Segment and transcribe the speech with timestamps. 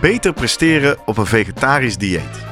[0.00, 2.48] beter presteren op een vegetarisch dieet.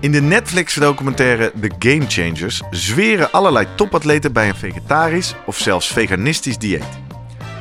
[0.00, 6.58] In de Netflix-documentaire The Game Changers zweren allerlei topatleten bij een vegetarisch of zelfs veganistisch
[6.58, 7.02] dieet.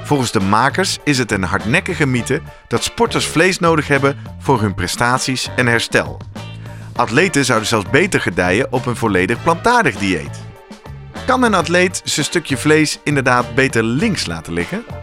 [0.03, 4.73] Volgens de makers is het een hardnekkige mythe dat sporters vlees nodig hebben voor hun
[4.73, 6.17] prestaties en herstel.
[6.95, 10.41] Atleten zouden zelfs beter gedijen op een volledig plantaardig dieet.
[11.25, 15.02] Kan een atleet zijn stukje vlees inderdaad beter links laten liggen?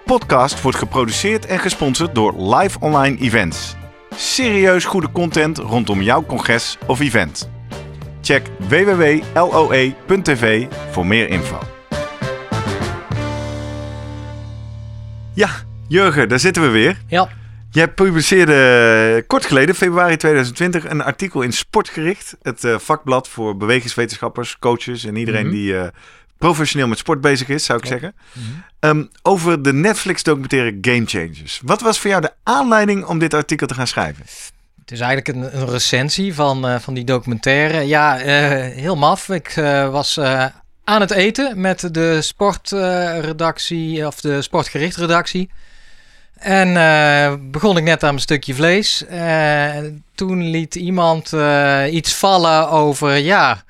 [0.11, 3.75] podcast wordt geproduceerd en gesponsord door Live Online Events.
[4.15, 7.49] Serieus goede content rondom jouw congres of event.
[8.21, 11.57] Check www.loe.tv voor meer info.
[15.33, 15.49] Ja,
[15.87, 17.01] Jurgen, daar zitten we weer.
[17.07, 17.29] Ja.
[17.71, 22.37] Jij publiceerde kort geleden, februari 2020, een artikel in Sportgericht.
[22.41, 25.55] Het uh, vakblad voor bewegingswetenschappers, coaches en iedereen Mhm.
[25.55, 25.83] die uh,
[26.41, 28.13] professioneel met sport bezig is, zou ik zeggen.
[28.79, 31.61] Um, over de Netflix-documentaire Game Changers.
[31.63, 34.25] Wat was voor jou de aanleiding om dit artikel te gaan schrijven?
[34.79, 37.87] Het is eigenlijk een, een recensie van, uh, van die documentaire.
[37.87, 38.25] Ja, uh,
[38.75, 39.29] heel maf.
[39.29, 40.19] Ik uh, was
[40.83, 45.49] aan het eten met de sportredactie, of de sportgericht-redactie.
[46.35, 49.05] En begon ik net aan mijn stukje vlees.
[50.15, 51.33] toen liet iemand
[51.91, 53.63] iets vallen over, ja,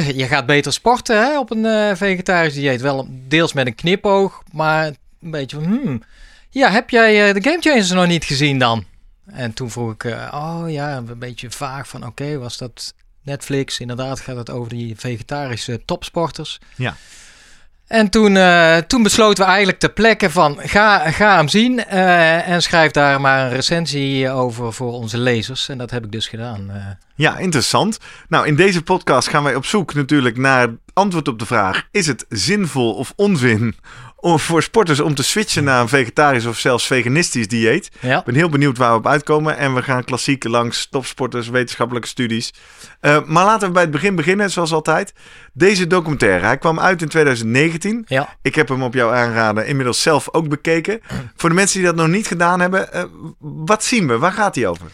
[0.00, 2.80] je, gaat beter sporten hè, op een vegetarisch dieet.
[2.80, 6.02] Wel deels met een knipoog, maar een beetje van, hmm,
[6.50, 8.84] ja, heb jij de Game Changers nog niet gezien dan?
[9.26, 13.80] En toen vroeg ik, uh, oh ja, een beetje vaag van, oké, was dat Netflix?
[13.80, 16.58] Inderdaad gaat het over die vegetarische topsporters.
[16.76, 16.96] Ja.
[17.92, 22.48] En toen, uh, toen besloten we eigenlijk ter plekke van, ga, ga hem zien uh,
[22.48, 25.68] en schrijf daar maar een recensie over voor onze lezers.
[25.68, 26.70] En dat heb ik dus gedaan.
[27.14, 27.98] Ja, interessant.
[28.28, 32.06] Nou, in deze podcast gaan wij op zoek natuurlijk naar antwoord op de vraag, is
[32.06, 33.76] het zinvol of onzin
[34.22, 37.90] om voor sporters om te switchen naar een vegetarisch of zelfs veganistisch dieet.
[38.00, 38.18] Ja.
[38.18, 39.56] Ik ben heel benieuwd waar we op uitkomen.
[39.56, 42.52] En we gaan klassiek langs topsporters, wetenschappelijke studies.
[43.00, 45.12] Uh, maar laten we bij het begin beginnen, zoals altijd.
[45.52, 48.04] Deze documentaire, hij kwam uit in 2019.
[48.06, 48.36] Ja.
[48.42, 51.00] Ik heb hem op jouw aanraden inmiddels zelf ook bekeken.
[51.36, 53.02] Voor de mensen die dat nog niet gedaan hebben, uh,
[53.38, 54.18] wat zien we?
[54.18, 54.86] Waar gaat hij over?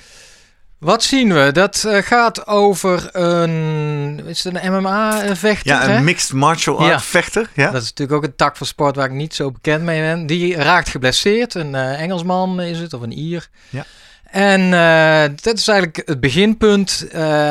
[0.78, 1.52] Wat zien we?
[1.52, 5.72] Dat uh, gaat over een, is het een MMA-vechter?
[5.72, 6.00] Ja, een hè?
[6.00, 7.00] mixed martial art Ja.
[7.00, 7.50] vechter.
[7.54, 7.70] Ja?
[7.70, 10.26] Dat is natuurlijk ook een tak van sport waar ik niet zo bekend mee ben.
[10.26, 11.54] Die raakt geblesseerd.
[11.54, 13.48] Een uh, Engelsman is het, of een Ier.
[13.68, 13.84] Ja.
[14.30, 17.06] En uh, dat is eigenlijk het beginpunt.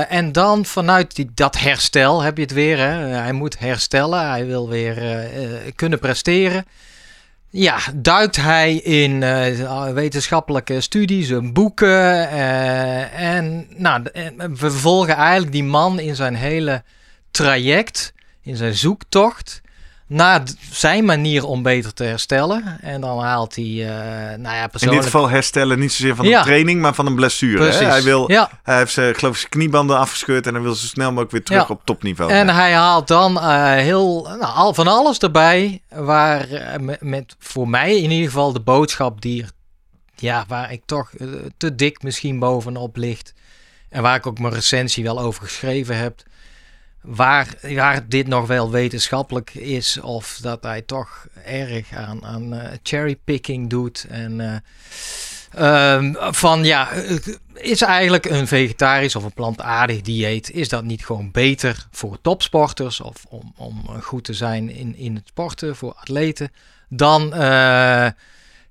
[0.10, 2.78] En dan vanuit die, dat herstel heb je het weer.
[2.78, 2.94] Hè?
[3.06, 4.30] Hij moet herstellen.
[4.30, 5.28] Hij wil weer
[5.76, 6.66] kunnen presteren.
[7.50, 11.88] Ja, duikt hij in uh, wetenschappelijke studies, boeken.
[11.88, 14.04] Uh, en nou,
[14.36, 16.84] we volgen eigenlijk die man in zijn hele
[17.32, 19.62] traject, in zijn zoektocht.
[20.08, 22.78] Naar zijn manier om beter te herstellen.
[22.82, 23.88] En dan haalt hij, uh,
[24.38, 24.82] nou ja, persoonlijk...
[24.82, 26.44] In dit geval herstellen niet zozeer van een Ja.
[26.44, 27.58] training, maar van een blessure.
[27.58, 27.80] Precies.
[27.80, 27.86] Hè?
[27.86, 28.50] Hij, wil, Ja.
[28.64, 31.44] hij heeft zijn, geloof ik, zijn kniebanden afgescheurd en hij wil zo snel mogelijk weer
[31.44, 31.74] terug Ja.
[31.74, 32.32] op topniveau.
[32.32, 32.54] En Ja.
[32.54, 35.82] hij haalt dan uh, heel, nou, al, van alles erbij.
[35.90, 39.50] Waar uh, met, voor mij in ieder geval de boodschap die er,
[40.16, 41.10] ja, waar ik toch
[41.58, 43.34] te dik misschien bovenop ligt.
[43.90, 46.22] En waar ik ook mijn recensie wel over geschreven heb.
[47.08, 52.64] Waar, waar dit nog wel wetenschappelijk is, of dat hij toch erg aan, aan uh,
[52.84, 54.06] cherrypicking doet.
[54.10, 54.62] En
[55.56, 56.92] uh, um, van ja,
[57.54, 63.02] is eigenlijk een vegetarisch of een plantaardig dieet, is dat niet gewoon beter voor topsporters
[63.02, 66.52] of om, om goed te zijn in, in het sporten voor atleten
[66.90, 67.30] dan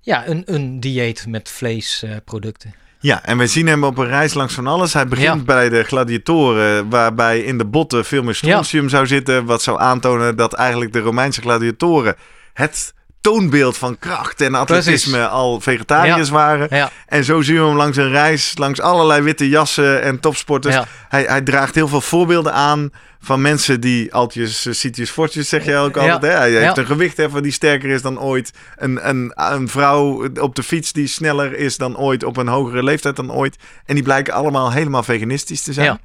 [0.01, 2.75] ja, een, een dieet met vleesproducten?
[2.99, 4.93] Ja, en we zien hem op een reis langs van alles.
[4.93, 5.45] Hij begint Ja.
[5.45, 9.45] bij de gladiatoren, waarbij in de botten veel meer strontium zou zitten.
[9.45, 12.17] Wat zou aantonen dat eigenlijk de Romeinse gladiatoren
[12.53, 12.95] het
[13.27, 16.67] toonbeeld van kracht en atletisme al vegetariërs waren.
[16.71, 16.91] Ja.
[17.07, 20.75] En zo zien we hem langs een reis, langs allerlei witte jassen en topsporters.
[20.75, 20.87] Ja.
[21.09, 22.91] Hij, hij draagt heel veel voorbeelden aan
[23.21, 26.23] van mensen die altjes, uh, citius fortjes zeg je ook altijd.
[26.23, 26.29] Hè?
[26.29, 28.53] Hij heeft een gewichtheffer die sterker is dan ooit.
[28.77, 32.83] Een, een, een vrouw op de fiets die sneller is dan ooit, op een hogere
[32.83, 33.57] leeftijd dan ooit.
[33.85, 36.01] En die blijken allemaal helemaal veganistisch te zijn.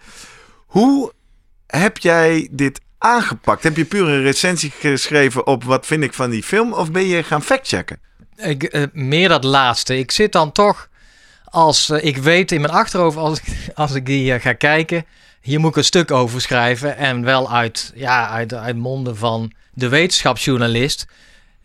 [0.65, 1.11] Hoe
[1.67, 3.63] heb jij dit aangepakt?
[3.63, 6.73] Heb je puur een recensie geschreven op wat vind ik van die film?
[6.73, 7.99] Of ben je gaan factchecken?
[8.35, 9.97] Ik, eh, meer dat laatste.
[9.97, 10.89] Ik zit dan toch
[11.45, 15.05] als eh, ik weet in mijn achterhoofd als ik, als ik die eh, ga kijken,
[15.41, 19.51] hier moet ik een stuk over schrijven en wel uit ja uit, uit monden van
[19.73, 21.07] de wetenschapsjournalist.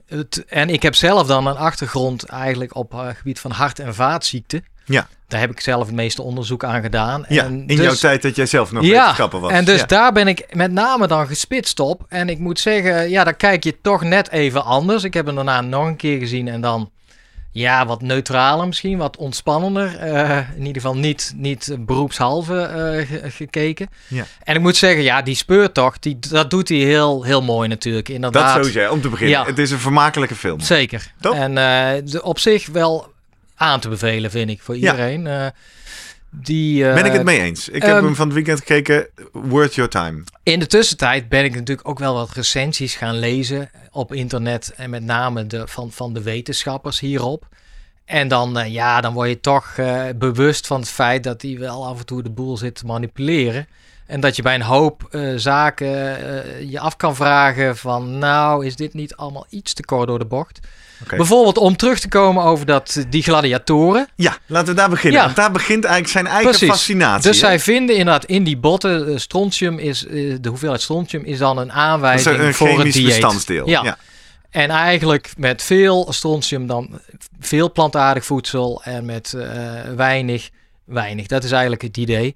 [0.07, 3.95] Het, en ik heb zelf dan een achtergrond eigenlijk op het gebied van hart- en
[3.95, 4.65] vaatziekten.
[4.85, 5.09] Ja.
[5.29, 7.25] Daar heb ik zelf het meeste onderzoek aan gedaan.
[7.29, 9.51] Ja, en in dus- jouw tijd dat jij zelf nog ja, wetenschapper was.
[9.53, 9.87] en dus Ja.
[9.87, 12.05] daar ben ik met name dan gespitst op.
[12.09, 15.05] En ik moet zeggen, ja, dan kijk je toch net even anders.
[15.05, 16.91] Ik heb hem daarna nog een keer gezien en dan,
[17.53, 19.97] ja, wat neutraler misschien, wat ontspannender.
[19.99, 23.89] Eh, in ieder geval niet, niet beroepshalve eh, ge- gekeken.
[24.09, 24.25] Ja.
[24.43, 28.07] En ik moet zeggen, ja, die speurtocht, die, dat doet hij heel, heel mooi natuurlijk.
[28.07, 28.55] Dat Inderdaad.
[28.65, 29.39] sowieso, om te beginnen.
[29.39, 29.45] Ja.
[29.47, 30.61] Het is een vermakelijke film.
[30.61, 31.13] Zeker.
[31.21, 33.15] En eh, de, op zich wel
[33.57, 35.27] aan te bevelen, vind ik, voor iedereen.
[35.27, 35.47] Eh,
[36.31, 37.69] die, eh, Ben ik het mee eens.
[37.69, 39.09] Ik heb ehm, hem van het weekend gekeken.
[39.33, 40.25] Worth your time.
[40.43, 44.73] In de tussentijd ben ik natuurlijk ook wel wat recensies gaan lezen op internet.
[44.77, 47.47] En met name de, van, van de wetenschappers hierop.
[48.05, 49.75] En dan, eh, ja, dan word je toch
[50.17, 53.69] bewust van het feit dat hij wel af en toe de boel zit te manipuleren.
[54.07, 55.89] En dat je bij een hoop zaken
[56.71, 58.19] je af kan vragen van...
[58.19, 60.61] nou, is dit niet allemaal iets te kort door de bocht?
[61.09, 64.09] Bijvoorbeeld om terug te komen over dat, die gladiatoren.
[64.15, 65.19] Ja, laten we daar beginnen.
[65.19, 65.25] Ja.
[65.25, 66.69] Want daar begint eigenlijk zijn eigen Precies.
[66.69, 67.31] fascinatie.
[67.31, 67.47] Dus hè?
[67.47, 71.59] zij vinden inderdaad in die botten, eh, strontium is, eh, de hoeveelheid strontium is dan
[71.59, 73.21] een aanwijzing een voor het chemisch dieet.
[73.21, 73.69] bestanddeel.
[73.69, 73.85] Ja.
[73.85, 73.97] ja.
[74.51, 77.01] En eigenlijk met veel strontium dan
[77.41, 80.51] veel plantaardig voedsel en met eh, weinig,
[80.85, 81.27] weinig.
[81.27, 82.35] Dat is eigenlijk het idee.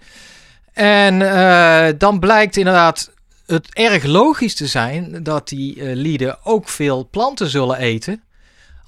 [0.72, 3.10] En eh, dan blijkt inderdaad
[3.46, 8.22] het erg logisch te zijn dat die eh, lieden ook veel planten zullen eten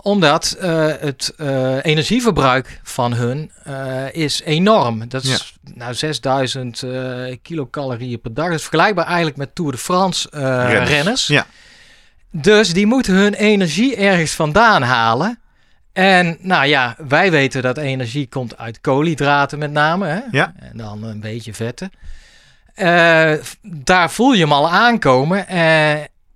[0.03, 5.09] omdat eh, het eh, energieverbruik van hun eh, is enorm.
[5.09, 8.47] Dat is nou 6000 eh, kilocalorieën per dag.
[8.47, 10.89] Dat is vergelijkbaar eigenlijk met Tour de France Renners.
[10.91, 11.27] renners.
[11.27, 11.47] Ja.
[12.31, 15.39] Dus die moeten hun energie ergens vandaan halen.
[15.93, 20.07] En nou ja, wij weten dat energie komt uit koolhydraten met name.
[20.07, 20.21] Hè?
[20.31, 20.53] Ja.
[20.59, 21.91] En dan een beetje vetten.
[23.63, 25.49] Daar voel je hem al aankomen.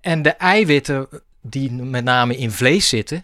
[0.01, 1.07] En de eiwitten
[1.41, 3.23] die met name in vlees zitten,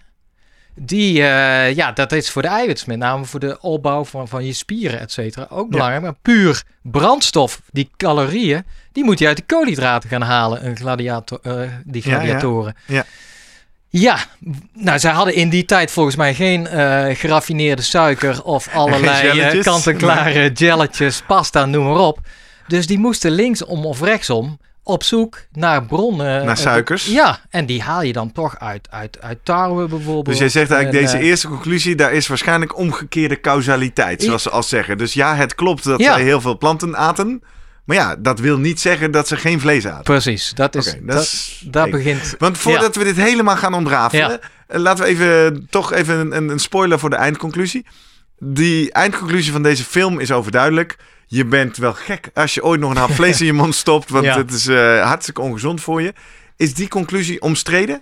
[0.75, 4.45] die, eh, ja, dat is voor de eiwitten, met name voor de opbouw van, van
[4.45, 6.01] je spieren, et cetera, ook belangrijk.
[6.01, 11.39] Maar puur brandstof, die calorieën, die moet je uit de koolhydraten gaan halen, een gladiator,
[11.41, 11.53] eh,
[11.85, 12.17] die Ja, ja.
[12.17, 12.75] gladiatoren.
[12.85, 13.05] Ja.
[13.89, 14.17] Ja,
[14.73, 19.65] nou, zij hadden in die tijd volgens mij geen eh, geraffineerde suiker of allerlei gelletjes.
[19.65, 22.19] kant-en-klare jelletjes, pasta, noem maar op.
[22.67, 26.45] Dus die moesten linksom of rechtsom op zoek naar bronnen.
[26.45, 27.05] Naar suikers.
[27.05, 30.25] Ja, en die haal je dan toch uit, uit, uit tarwe bijvoorbeeld.
[30.25, 34.43] Dus jij zegt eigenlijk, En, deze eh, eerste conclusie, daar is waarschijnlijk omgekeerde causaliteit, zoals
[34.43, 34.97] ze al zeggen.
[34.97, 36.13] Dus ja, het klopt dat Ja.
[36.13, 37.43] zij heel veel planten aten.
[37.85, 40.03] Maar ja, dat wil niet zeggen dat ze geen vlees aten.
[40.03, 42.35] Precies, dat is, dat is begint...
[42.37, 44.39] Want voordat we dit helemaal gaan ontrafelen, Ja.
[44.67, 47.85] eh, laten we even toch even een, een spoiler voor de eindconclusie.
[48.39, 50.97] Die eindconclusie van deze film is overduidelijk.
[51.33, 54.09] Je bent wel gek als je ooit nog een hap vlees in je mond stopt,
[54.09, 54.37] want Ja.
[54.37, 56.13] het is eh, hartstikke ongezond voor je.
[56.57, 58.01] Is die conclusie omstreden?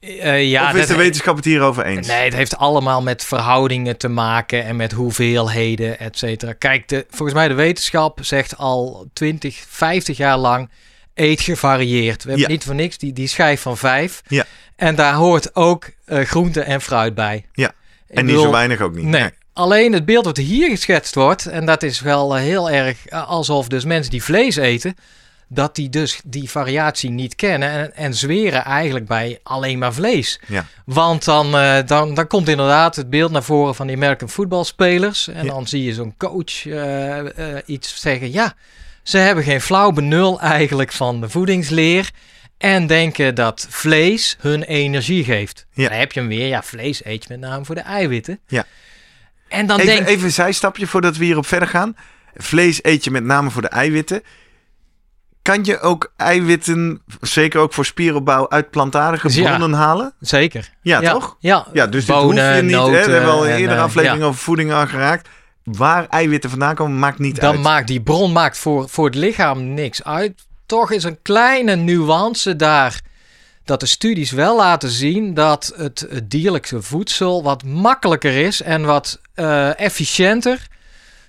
[0.00, 2.06] eh, ja, of is dat- de wetenschap het hierover eens?
[2.06, 6.52] Nee, het heeft allemaal met verhoudingen te maken en met hoeveelheden, et cetera.
[6.52, 10.70] Kijk, de, volgens mij de wetenschap zegt al 20, 50 jaar lang
[11.14, 12.22] eet gevarieerd.
[12.22, 12.52] We hebben Ja.
[12.54, 14.22] niet voor niks die, die schijf van vijf.
[14.28, 14.44] Ja.
[14.76, 17.44] En daar hoort ook eh, groente en fruit bij.
[17.52, 17.72] Ja.
[18.08, 19.04] En niet zo weinig ook niet.
[19.04, 19.30] Nee.
[19.58, 23.28] Alleen het beeld wat hier geschetst wordt, en dat is wel eh, heel erg eh,
[23.28, 24.94] alsof dus mensen die vlees eten,
[25.48, 30.40] dat die dus die variatie niet kennen en, en zweren eigenlijk bij alleen maar vlees.
[30.46, 30.64] Ja.
[30.84, 35.28] Want dan, eh, dan, dan komt inderdaad het beeld naar voren van die American voetbalspelers.
[35.28, 35.50] En Ja.
[35.50, 36.64] dan zie je zo'n coach
[37.66, 38.32] iets zeggen.
[38.32, 38.54] Ja,
[39.02, 42.10] ze hebben geen flauw benul eigenlijk van de voedingsleer.
[42.58, 45.66] En denken dat vlees hun energie geeft.
[45.72, 45.88] Ja.
[45.88, 46.46] Dan heb je hem weer.
[46.46, 48.40] Ja, vlees eet je met name voor de eiwitten.
[48.46, 48.64] Ja.
[49.48, 51.96] En dan Even, denk even een zijstapje voordat we hierop verder gaan.
[52.36, 54.22] Vlees eet je met name voor de eiwitten.
[55.42, 59.56] Kan je ook eiwitten, zeker ook voor spieropbouw, uit plantaardige Ja.
[59.56, 60.12] bronnen halen?
[60.20, 60.70] Zeker.
[60.82, 61.36] Ja, toch?
[61.38, 62.74] Ja, Ja, dus dit hoef je niet.
[62.76, 62.90] hè?
[62.90, 64.26] We hebben al een en, eerdere eh, aflevering ja.
[64.28, 65.28] over voeding aangeraakt.
[65.64, 67.60] Waar eiwitten vandaan komen, maakt niet Dan uit.
[67.62, 70.46] maakt die bron maakt voor, voor het lichaam niks uit.
[70.66, 73.00] Toch is een kleine nuance daar
[73.68, 78.84] dat de studies wel laten zien dat het, het dierlijke voedsel wat makkelijker is en
[78.84, 80.66] wat eh, efficiënter.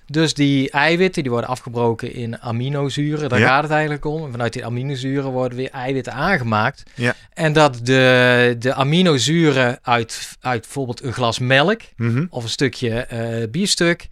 [0.06, 3.46] Dus die eiwitten die worden afgebroken in aminozuren, daar Ja.
[3.48, 4.24] gaat het eigenlijk om.
[4.24, 6.82] En vanuit die aminozuren worden weer eiwitten aangemaakt.
[6.94, 7.14] Ja.
[7.34, 12.26] En dat de, de aminozuren uit, uit bijvoorbeeld een glas melk Mhm.
[12.30, 14.08] of een stukje eh biefstuk.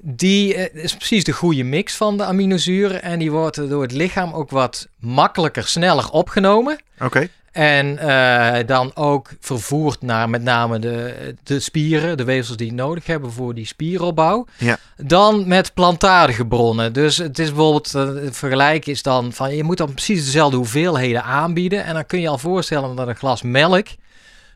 [0.00, 3.02] Die eh, is precies de goede mix van de aminozuren.
[3.02, 6.78] En die wordt door het lichaam ook wat makkelijker, sneller opgenomen.
[7.00, 7.28] Oké.
[7.56, 12.72] En eh, dan ook vervoerd naar met name de, de spieren, de weefsels die je
[12.72, 14.46] nodig hebben voor die spieropbouw.
[14.58, 14.78] Ja.
[14.96, 16.92] Dan met plantaardige bronnen.
[16.92, 20.56] Dus het is bijvoorbeeld, eh, het vergelijk is dan van je moet dan precies dezelfde
[20.56, 21.84] hoeveelheden aanbieden.
[21.84, 23.94] En dan kun je al voorstellen dat een glas melk een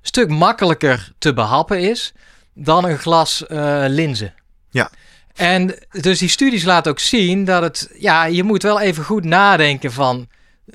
[0.03, 2.13] stuk makkelijker te behappen is
[2.55, 4.35] dan een glas eh, linzen.
[4.71, 4.91] Ja.
[5.35, 9.25] En dus die studies laten ook zien dat het, ja, je moet wel even goed
[9.25, 10.29] nadenken van,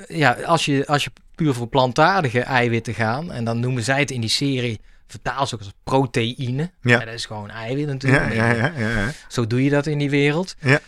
[0.08, 4.12] ja, als je, als je puur voor plantaardige eiwitten gaan, en dan noemen zij het
[4.12, 6.72] in die serie, vertaal ze ook als proteïne.
[6.82, 7.00] Ja.
[7.00, 8.34] dat is gewoon eiwit natuurlijk.
[8.34, 9.12] Ja, ja, ja, ja, ja.
[9.28, 10.56] Zo doe je dat in die wereld.
[10.60, 10.80] Ja.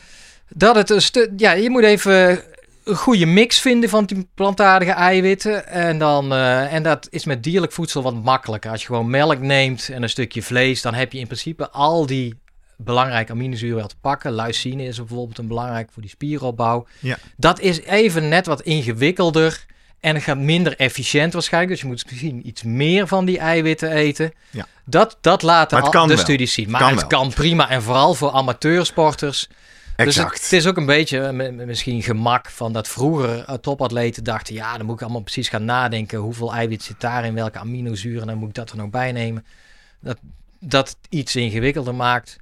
[0.49, 2.43] Dat het een stuk, ja, je moet even
[2.83, 5.67] een goede mix vinden van die plantaardige eiwitten.
[5.67, 8.71] En, dan, eh, en dat is met dierlijk voedsel wat makkelijker.
[8.71, 12.05] Als je gewoon melk neemt en een stukje vlees, dan heb je in principe al
[12.05, 12.35] die
[12.77, 14.35] belangrijke aminozuren wel te pakken.
[14.35, 16.87] Leucine is bijvoorbeeld een belangrijk voor die spieropbouw.
[16.99, 17.17] Ja.
[17.37, 19.65] Dat is even net wat ingewikkelder.
[19.99, 21.73] En het gaat minder efficiënt waarschijnlijk.
[21.73, 24.33] Dus je moet misschien iets meer van die eiwitten eten.
[24.49, 24.65] Ja.
[24.85, 26.17] Dat, dat laten al de wel.
[26.17, 26.69] studies zien.
[26.69, 27.07] Maar Kan het wel.
[27.07, 27.69] kan prima.
[27.69, 29.47] En vooral voor amateursporters.
[29.47, 29.57] Dus
[29.95, 30.43] het, Exact.
[30.43, 34.53] het is ook een beetje eh, misschien gemak van dat vroeger eh, topatleten dachten...
[34.53, 36.19] ja, dan moet ik allemaal precies gaan nadenken.
[36.19, 37.33] Hoeveel eiwit zit daarin?
[37.33, 38.27] Welke aminozuren?
[38.27, 39.45] Dan moet ik dat er nog bij nemen.
[39.99, 40.17] Dat,
[40.59, 42.37] dat iets ingewikkelder maakt.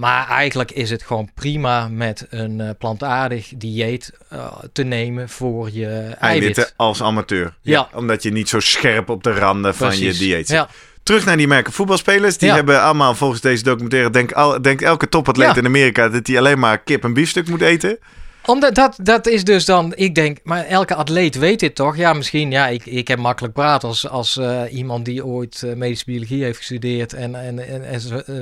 [0.00, 5.70] Maar eigenlijk is het gewoon prima met een eh, plantaardig dieet eh, te nemen voor
[5.72, 6.18] je eiwit.
[6.20, 7.54] Eiwitten als amateur.
[7.62, 7.88] Ja.
[7.94, 10.56] Omdat je niet zo scherp op de randen van je dieet zit.
[10.56, 10.68] Ja,
[11.02, 12.38] Terug naar die merken voetbalspelers.
[12.38, 12.54] Die Ja.
[12.54, 14.10] hebben allemaal volgens deze documentaire...
[14.10, 16.08] Denk, al, denkt elke topatleet in Amerika...
[16.08, 17.98] dat hij alleen maar kip en biefstuk moet eten.
[18.46, 21.96] Omdat dat, dat is dus dan, ik denk, maar elke atleet weet dit toch?
[21.96, 25.74] Ja, misschien, ja, ik, ik heb makkelijk praten als, als eh, iemand die ooit eh,
[25.74, 28.34] medische biologie heeft gestudeerd en, en, en, en eh,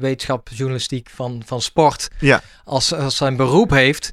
[0.00, 2.42] wetenschap, journalistiek van, van sport Ja.
[2.64, 4.12] als, als zijn beroep heeft.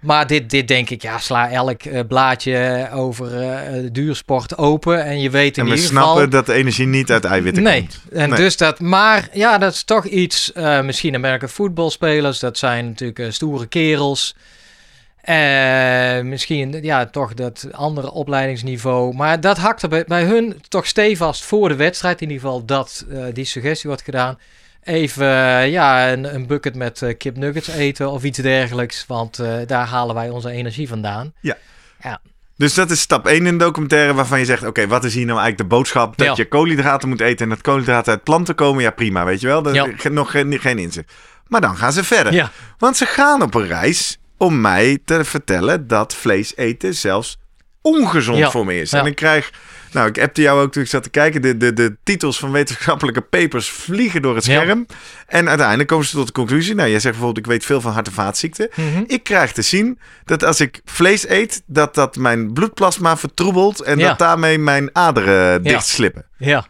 [0.00, 5.20] Maar dit, dit denk ik, ja, sla elk eh, blaadje over eh, duursport open en
[5.20, 6.30] je weet in En we ieder snappen geval...
[6.30, 8.00] dat de energie niet uit eiwitten Nee, komt.
[8.12, 8.38] en Nee.
[8.38, 13.32] dus dat, maar ja, dat is toch iets, eh, misschien Amerika voetbalspelers, dat zijn natuurlijk
[13.32, 14.34] stoere kerels.
[15.22, 19.14] Eh, misschien ja, toch dat andere opleidingsniveau.
[19.14, 22.20] Maar dat hakt er bij, bij hun toch stevast voor de wedstrijd.
[22.20, 24.38] In ieder geval dat eh, die suggestie wordt gedaan.
[24.82, 29.04] Even eh, ja, een, een bucket met kip nuggets eten of iets dergelijks.
[29.06, 31.32] Want daar halen wij onze energie vandaan.
[32.56, 34.66] Dus dat is stap 1 in de documentaire waarvan je zegt...
[34.66, 36.16] oké, wat is hier nou eigenlijk de boodschap?
[36.16, 36.32] Dat Ja.
[36.36, 38.82] je koolhydraten moet eten en dat koolhydraten uit planten komen.
[38.82, 39.62] Ja, prima, weet je wel.
[39.62, 39.86] Dat Ja.
[40.10, 41.12] nog geen, geen inzicht.
[41.46, 42.32] Maar dan gaan ze verder.
[42.32, 47.38] Ja, Want ze gaan op een reis om mij te vertellen dat vlees eten zelfs
[47.82, 48.50] ongezond Ja.
[48.50, 48.90] voor me is.
[48.90, 48.98] Ja.
[49.00, 49.52] En ik krijg,
[49.92, 52.50] nou ik appte jou ook toen ik zat te kijken, de, de, de titels van
[52.52, 54.60] wetenschappelijke papers vliegen door het Ja.
[54.60, 54.86] scherm.
[55.26, 57.92] En uiteindelijk komen ze tot de conclusie, nou jij zegt bijvoorbeeld ik weet veel van
[57.92, 58.68] hart- en vaatziekten.
[58.74, 59.02] Mhm.
[59.06, 63.98] Ik krijg te zien dat als ik vlees eet, dat dat mijn bloedplasma vertroebelt en
[63.98, 66.26] dat daarmee mijn aderen dichtslippen.
[66.38, 66.66] ja.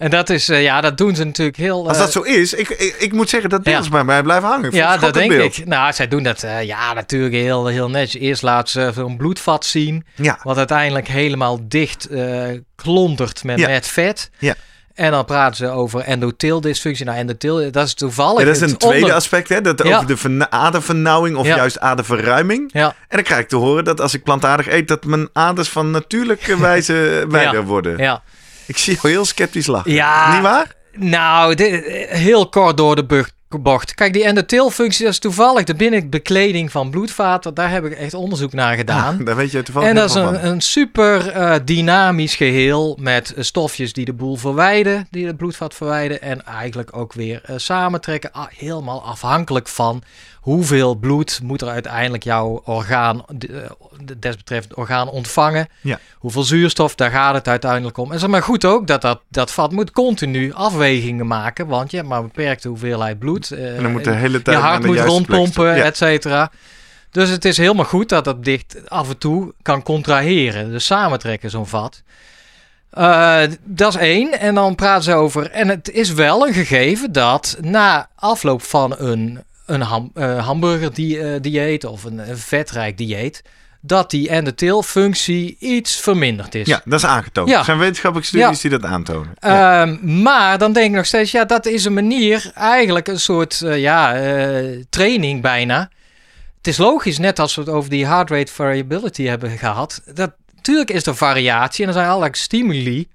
[0.00, 1.88] En dat is, eh, ja, dat doen ze natuurlijk heel...
[1.88, 3.90] Als eh, dat zo is, ik, ik, ik moet zeggen dat beeld Ja.
[3.90, 4.72] bij mij blijven hangen.
[4.74, 5.58] Ja, dat denk beeld.
[5.58, 5.66] ik.
[5.66, 8.22] Nou, zij doen dat eh, ja, natuurlijk heel, heel netjes.
[8.22, 13.68] Eerst laten ze zo'n bloedvat zien, Ja, wat uiteindelijk helemaal dicht eh klontert met, Ja.
[13.68, 14.30] met vet.
[14.38, 14.54] Ja.
[14.94, 17.04] En dan praten ze over endotheeldysfunctie.
[17.04, 18.44] Nou, endotheel, dat is toevallig...
[18.44, 19.60] Dat is een tweede onder- aspect, hè?
[19.60, 19.94] Dat Ja.
[19.94, 21.56] over de verna- adervernauwing of Ja.
[21.56, 22.70] juist aderverruiming.
[22.72, 25.68] Ja, En dan krijg ik te horen dat als ik plantaardig eet, dat mijn aders
[25.68, 27.98] van natuurlijke wijze wijder worden.
[27.98, 28.22] ja.
[28.70, 29.92] Ik zie jou heel sceptisch lachen.
[29.92, 30.32] Ja.
[30.32, 30.74] Niet waar?
[30.92, 33.26] Nou, dit, heel kort door de
[33.58, 33.94] bocht.
[33.94, 37.54] Kijk, die endotheelfunctie, dat is toevallig de binnenbekleding van bloedvaten.
[37.54, 39.24] Daar heb ik echt onderzoek naar gedaan.
[39.24, 43.42] Daar weet je toevallig En dat is een, een super eh, dynamisch geheel met eh,
[43.42, 48.32] stofjes die de boel verwijden, die het bloedvat verwijden en eigenlijk ook weer eh, samentrekken.
[48.32, 50.02] Ah, helemaal afhankelijk van
[50.40, 53.36] hoeveel bloed moet er uiteindelijk jouw orgaan, eh,
[54.04, 55.68] de- desbetreffend orgaan ontvangen.
[55.80, 55.98] Ja.
[56.14, 58.12] Hoeveel zuurstof, daar gaat het uiteindelijk om.
[58.12, 61.96] En zeg maar goed ook dat dat, dat vat moet continu afwegingen maken, want je
[61.96, 63.50] hebt maar een beperkte hoeveelheid bloed.
[63.50, 65.76] eh, En dan moet de hele tijd je hart moet rondpompen.
[65.76, 65.84] Ja.
[65.84, 66.50] et cetera.
[67.10, 70.70] Dus het is helemaal goed dat dat dicht af en toe kan contraheren.
[70.70, 72.02] Dus samentrekken zo'n vat.
[72.90, 74.40] Eh, dat is één.
[74.40, 75.50] En dan praten ze over...
[75.50, 80.94] En het is wel een gegeven dat na afloop van een, een ham, eh, hamburger
[80.94, 83.42] die, eh, dieet of een, een vetrijk dieet...
[83.80, 86.66] dat die functie iets verminderd is.
[86.66, 87.48] Ja, dat is aangetoond.
[87.48, 87.58] Ja.
[87.58, 89.34] Er zijn wetenschappelijke studies die dat aantonen.
[89.38, 93.62] Ehm, maar dan denk ik nog steeds, ja, dat is een manier, eigenlijk een soort
[93.62, 94.16] eh, ja,
[94.90, 95.90] training bijna.
[96.56, 100.02] Het is logisch, net als we het over die heart rate variability hebben gehad.
[100.14, 103.08] Dat, natuurlijk is er variatie en er zijn allerlei stimuli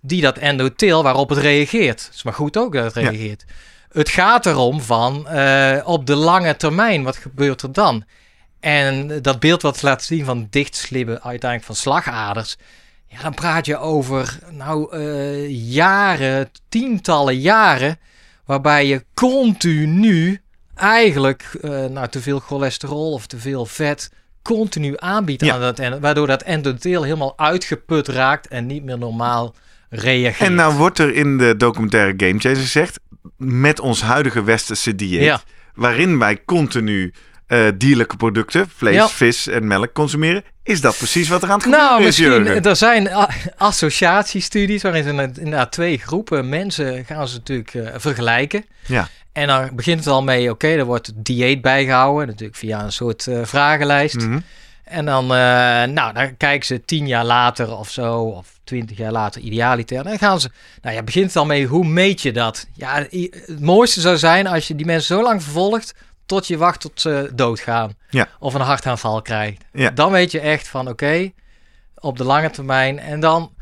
[0.00, 2.04] die dat endotheel waarop het reageert.
[2.04, 3.36] Het is maar goed ook dat het Ja.
[3.92, 8.04] Het gaat erom van eh, op de lange termijn, wat gebeurt er dan?
[8.60, 12.56] En dat beeld wat ze laten zien van dichtslibben uiteindelijk van slagaders.
[13.06, 17.98] Ja, dan praat je over nou, eh, jaren, tientallen jaren,
[18.44, 20.40] waarbij je continu
[20.74, 24.10] eigenlijk eh, nou, te veel cholesterol of te veel vet
[24.42, 25.54] continu aanbiedt Ja.
[25.54, 29.54] aan dat en waardoor dat endotheel helemaal uitgeput raakt en niet meer normaal
[29.88, 30.48] reageert.
[30.48, 33.00] En nou wordt er in de documentaire Game Changer gezegd,
[33.36, 35.40] met ons huidige westerse dieet, Ja.
[35.74, 37.12] waarin wij continu
[37.46, 39.08] eh, dierlijke producten, vlees, Ja.
[39.08, 42.44] vis en melk consumeren, is dat precies wat er aan het gebeuren Nou, is, misschien.
[42.44, 42.62] Jurgen?
[42.62, 43.08] Er zijn
[43.56, 48.64] associatiestudies waarin ze inderdaad twee groepen mensen gaan ze natuurlijk eh, vergelijken.
[48.86, 49.08] Ja.
[49.32, 53.26] En dan begint het al mee, oké, er wordt dieet bijgehouden, natuurlijk via een soort
[53.26, 54.16] eh, vragenlijst.
[54.16, 54.38] Mhm.
[54.84, 55.28] En dan, eh,
[55.84, 59.96] nou, dan kijken ze tien jaar later of zo, of twintig jaar later, idealiter.
[59.96, 60.50] En dan gaan ze,
[60.82, 62.66] nou ja, begint het al mee, hoe meet je dat?
[62.72, 65.94] Ja, het mooiste zou zijn als je die mensen zo lang vervolgt,
[66.26, 67.94] tot je wacht tot ze doodgaan.
[68.10, 68.28] Ja.
[68.38, 69.64] Of een hartaanval krijgt.
[69.72, 69.90] Ja.
[69.90, 71.32] Dan weet je echt van, oké,
[71.94, 72.98] op de lange termijn.
[72.98, 73.52] En dan,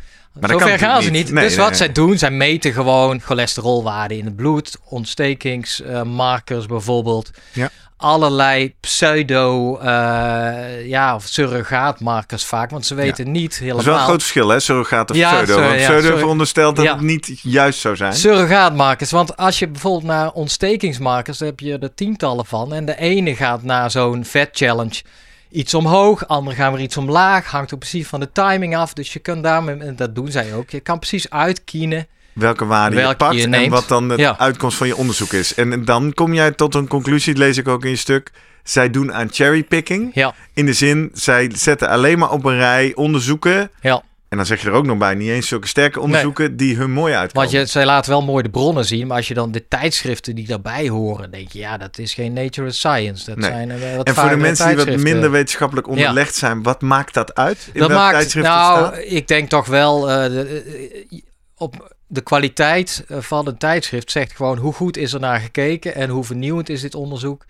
[0.41, 1.25] kan zover gaan ze niet.
[1.25, 1.33] niet.
[1.35, 1.79] Nee, dus nee, wat nee.
[1.79, 7.31] zij doen, zij meten gewoon cholesterolwaarden in het bloed, ontstekingsmarkers bijvoorbeeld.
[7.53, 7.71] Ja.
[7.97, 13.99] Allerlei pseudo, eh, ja, of surrogaatmarkers vaak, want ze weten niet Dat is wel helemaal.
[13.99, 14.61] een groot verschil, hè?
[14.61, 15.53] Surrogaat of Ja, pseudo.
[15.53, 18.15] sorry, Want ja, pseudo veronderstelt dat het niet juist zou zijn.
[18.15, 22.73] Surrogaatmarkers, want als je bijvoorbeeld naar ontstekingsmarkers, daar heb je er tientallen van.
[22.73, 25.03] En de ene gaat naar zo'n vet challenge
[25.51, 27.51] iets omhoog, andere gaan weer iets omlaag.
[27.51, 28.93] Hangt er precies van de timing af.
[28.93, 32.07] Dus je kan daarmee, en dat doen zij ook, je kan precies uitkienen.
[32.33, 34.39] welke waarde je Welke pakt je en wat dan de Ja.
[34.39, 35.55] uitkomst van je onderzoek is.
[35.55, 38.31] En dan kom jij tot een conclusie, dat lees ik ook in je stuk.
[38.65, 40.11] Zij doen aan cherrypicking.
[40.15, 43.71] Ja, In de zin, zij zetten alleen maar op een rij onderzoeken.
[43.81, 44.03] ja.
[44.31, 46.91] En dan zeg je er ook nog bij, niet eens zulke sterke onderzoeken die hun
[46.91, 47.51] mooi uitkomen.
[47.51, 50.35] Want je, zij laten wel mooi de bronnen zien, maar als je dan de tijdschriften
[50.35, 53.25] die daarbij horen, denk je, ja, dat is geen Nature Science.
[53.25, 53.51] Dat Nee.
[53.51, 57.15] zijn eh, wat en voor de mensen die wat minder wetenschappelijk onderlegd zijn, wat maakt
[57.15, 57.71] dat uit?
[57.73, 58.99] In dat welk maakt, nou, staat?
[59.05, 60.63] ik denk toch wel, eh, de,
[61.11, 61.19] eh,
[61.57, 66.11] op de kwaliteit van een tijdschrift zegt gewoon hoe goed is er naar gekeken en
[66.11, 67.45] hoe vernieuwend is dit onderzoek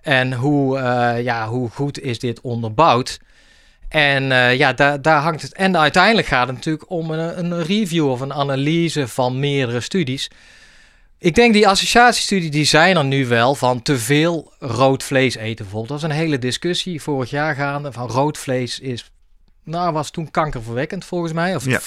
[0.00, 0.78] en hoe,
[1.22, 3.18] ja, hoe goed is dit onderbouwd.
[3.94, 5.54] En eh, ja, daar, daar hangt het.
[5.54, 10.30] En uiteindelijk gaat het natuurlijk om een, een review of een analyse van meerdere studies.
[11.18, 15.56] Ik denk die associatiestudie, die zijn er nu wel van te veel rood vlees eten
[15.64, 15.88] bijvoorbeeld.
[15.88, 19.10] Dat was een hele discussie vorig jaar gaande van rood vlees is,
[19.64, 21.54] nou was toen kankerverwekkend volgens mij.
[21.54, 21.80] Of Ja.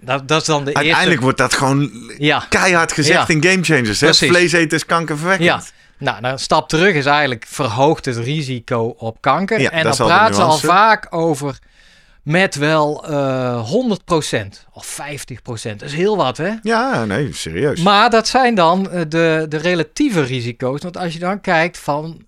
[0.00, 1.22] dat, dat is dan de Uiteindelijk eerste...
[1.22, 3.34] wordt dat gewoon Ja, keihard gezegd Ja.
[3.34, 4.00] in Game Changers.
[4.00, 4.14] Hè?
[4.14, 5.48] Vlees eten is kankerverwekkend.
[5.48, 5.62] ja.
[6.00, 9.60] Nou, een stap terug is eigenlijk verhoogt het risico op kanker.
[9.60, 11.58] Ja, en dan praten ze al vaak over
[12.22, 13.70] met wel eh
[14.44, 15.42] 100% of 50%.
[15.44, 16.52] Dat is heel wat, hè?
[16.62, 17.80] Ja, nee, serieus.
[17.82, 20.82] Maar dat zijn dan eh, de, de relatieve risico's.
[20.82, 22.24] Want als je dan kijkt van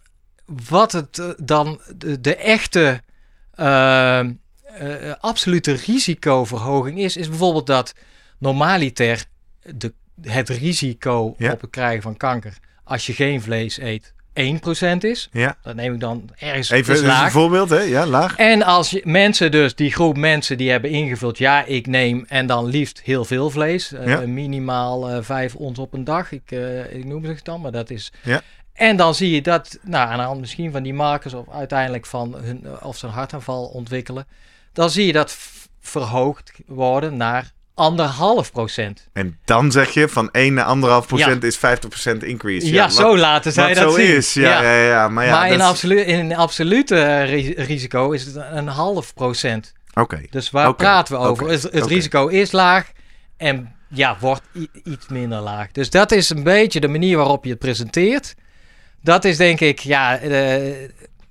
[0.69, 3.01] wat het eh, dan de, de echte
[3.55, 4.27] eh, eh,
[5.21, 7.95] absolute risicoverhoging is, is bijvoorbeeld dat
[8.39, 9.25] normaliter
[9.63, 11.53] de, het risico Ja.
[11.53, 15.29] op het krijgen van kanker als je geen vlees eet 1% is.
[15.33, 15.57] ja.
[15.63, 17.81] Dat neem ik dan ergens Even dus een voorbeeld, hè?
[17.81, 18.37] Ja, laag.
[18.37, 22.47] En als je, mensen dus, die groep mensen die hebben ingevuld, ja, ik neem en
[22.47, 23.93] dan liefst heel veel vlees.
[23.93, 26.33] eh, minimaal eh, vijf ons op een dag.
[26.33, 28.13] Ik, eh, ik noem het dan, maar dat is...
[28.23, 28.43] Ja.
[28.73, 32.07] En dan zie je dat, nou, aan de hand misschien van die markers of uiteindelijk
[32.07, 34.27] van hun, of ze een hartaanval ontwikkelen.
[34.73, 35.37] Dan zie je dat
[35.81, 39.09] verhoogd worden naar anderhalf procent.
[39.13, 40.67] En dan zeg je van 1 naar
[41.03, 41.49] 1,5 procent Ja.
[41.49, 42.73] is 50 procent increase.
[42.73, 44.07] Ja, wat- zo laten zij dat zo zien.
[44.17, 44.35] is.
[44.35, 44.73] Ja, ja.
[44.87, 48.69] ja, Maar, ja, maar in, is- absolu in absolute eh, ri- risico is het een
[48.69, 49.73] half procent.
[49.95, 50.21] Oké.
[50.31, 51.49] Dus waar praten we over?
[51.49, 52.91] Het, risico is laag
[53.37, 54.43] en ja, wordt
[54.85, 55.71] iets minder laag.
[55.73, 58.35] Dus dat is een beetje de manier waarop je het presenteert.
[59.03, 60.73] Dat is denk ik, ja, eh,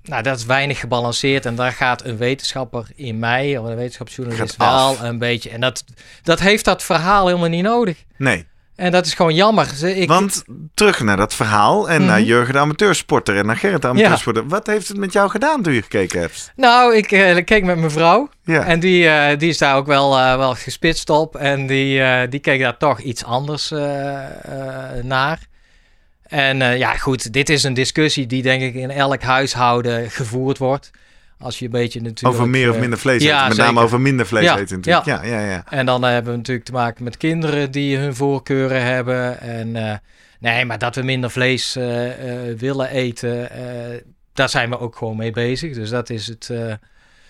[0.02, 1.46] nou, dat is weinig gebalanceerd.
[1.46, 5.50] En daar gaat een wetenschapper in mij, of een wetenschapsjournalist, wel een beetje.
[5.50, 5.84] En dat,
[6.22, 8.04] dat heeft dat verhaal helemaal niet nodig.
[8.16, 9.84] Nee, En dat is gewoon jammer.
[9.84, 12.28] Ik, want terug naar dat verhaal en naar Mhm.
[12.28, 14.48] Jurgen de amateursporter en naar Gerrit de amateursporter.
[14.48, 16.52] Wat heeft het met jou gedaan toen je gekeken hebt?
[16.56, 18.28] nou, ik eh, keek met mijn vrouw.
[18.44, 21.36] Ja, En die, eh, die is daar ook wel, eh, wel gespitst op.
[21.36, 23.70] En die, die keek daar toch iets anders
[25.02, 25.38] naar.
[26.32, 30.58] En eh, ja, goed, dit is een discussie die denk ik in elk huishouden gevoerd
[30.58, 30.90] wordt.
[31.38, 32.34] Als je een beetje natuurlijk...
[32.34, 33.48] Over meer of eh, minder vlees ja, eten.
[33.56, 35.06] Met name over minder vlees Ja, eten natuurlijk.
[35.06, 35.64] Ja, ja, ja.
[35.68, 39.40] En dan hebben we natuurlijk te maken met kinderen die hun voorkeuren hebben.
[39.40, 39.94] En eh,
[40.40, 42.06] nee, maar dat we minder vlees eh,
[42.50, 44.00] eh, willen eten, eh,
[44.32, 45.74] daar zijn we ook gewoon mee bezig.
[45.74, 46.48] Dus dat is het.
[46.50, 46.72] eh,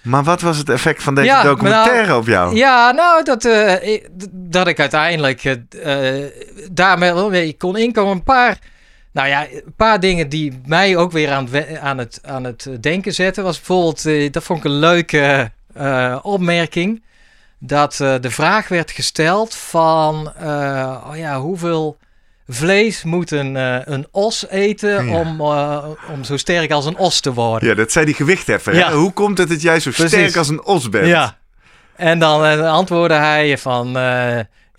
[0.02, 2.56] Maar wat was het effect van deze Ja, documentaire nou, op jou?
[2.56, 4.00] Ja, nou, dat, eh,
[4.32, 6.30] dat ik uiteindelijk eh, eh,
[6.72, 8.12] daarmee kon inkomen.
[8.12, 8.58] Een paar,
[9.12, 12.68] nou ja, een paar dingen die mij ook weer aan het, aan het, aan het
[12.80, 13.44] denken zetten.
[13.44, 17.02] Was bijvoorbeeld, eh, dat vond ik een leuke eh, opmerking.
[17.58, 20.32] Dat eh, de vraag werd gesteld van,
[21.06, 21.96] oh ja, hoeveel
[22.48, 23.54] vlees moet een,
[23.92, 25.20] een os eten Ja.
[25.20, 25.40] om,
[26.12, 27.68] om zo sterk als een os te worden?
[27.68, 28.74] Ja, dat zei die gewichtheffer.
[28.74, 28.92] Ja.
[28.92, 30.12] Hoe komt het dat jij zo Precies.
[30.12, 31.06] sterk als een os bent?
[31.06, 31.36] Ja.
[31.96, 33.96] En dan antwoordde hij van...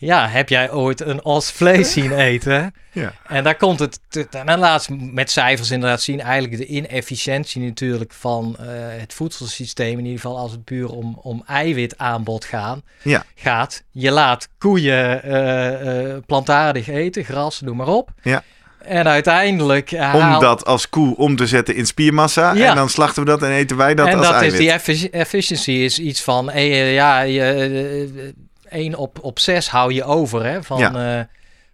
[0.06, 2.74] ja, heb jij ooit een os vlees zien eten?
[2.92, 3.14] Ja.
[3.28, 4.00] En daar komt het...
[4.32, 6.22] En dan laat met cijfers inderdaad zien...
[6.22, 8.66] eigenlijk de inefficiëntie natuurlijk van eh,
[9.00, 9.98] het voedselsysteem...
[9.98, 13.24] in ieder geval als het puur om, om eiwitaanbod gaan, Ja.
[13.36, 13.84] gaat.
[13.92, 18.10] Je laat koeien eh, eh, plantaardig eten, gras, noem maar op.
[18.22, 18.44] Ja.
[18.82, 19.92] En uiteindelijk...
[20.14, 22.54] Om dat als koe om te zetten in spiermassa.
[22.54, 22.70] Ja.
[22.70, 24.52] En dan slachten we dat en eten wij dat en als dat eiwit.
[24.52, 28.34] is die effici- efficiency is iets van eh, ja, je,
[28.74, 31.18] 1 op, op 6 hou je over hè, van, Ja.
[31.20, 31.26] eh,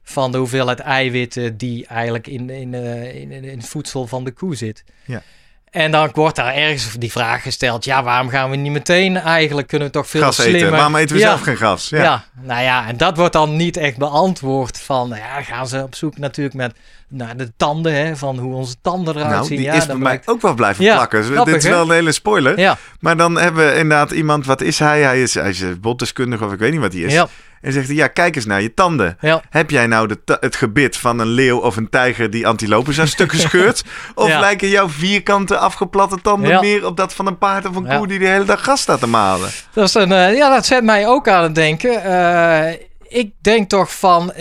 [0.03, 4.31] van de hoeveelheid eiwitten die eigenlijk in, in, eh, in, in het voedsel van de
[4.31, 4.83] koe zit.
[5.05, 5.21] Ja.
[5.69, 9.67] En dan wordt daar ergens die vraag gesteld: ja, waarom gaan we niet meteen eigenlijk
[9.67, 10.59] kunnen we toch veel Gas slimmer.
[10.61, 10.71] eten.
[10.71, 11.27] Waarom eten we ja.
[11.27, 11.89] zelf geen gas?
[11.89, 12.01] Ja.
[12.01, 12.23] Ja.
[12.41, 15.95] nou ja, en dat wordt dan niet echt beantwoord van, nou ja, gaan ze op
[15.95, 16.75] zoek natuurlijk met
[17.09, 19.57] naar de tanden, hè, van hoe onze tanden eruit Nou, zien.
[19.57, 21.23] die ja, is bij mij blijkt- ook wel blijven Ja, plakken.
[21.23, 22.59] Grappig, dit is wel een hele spoiler.
[22.59, 25.01] Ja, Maar dan hebben we inderdaad iemand, wat is hij?
[25.01, 27.23] Hij is, hij is botdeskundige of ik weet niet wat hij is.
[27.61, 29.17] En zegt hij, ja, kijk eens naar je tanden.
[29.49, 33.07] Heb jij nou de het gebit van een leeuw of een tijger die antilopes aan
[33.07, 33.83] stukken scheurt?
[34.15, 38.07] Of lijken jouw vierkante afgeplatte tanden meer op dat van een paard of een koe
[38.07, 39.49] die de hele dag gas staat te malen?
[39.73, 42.03] Dat, is een, eh, ja, dat zet mij ook aan het denken.
[42.03, 42.73] Eh,
[43.07, 44.31] ik denk toch van.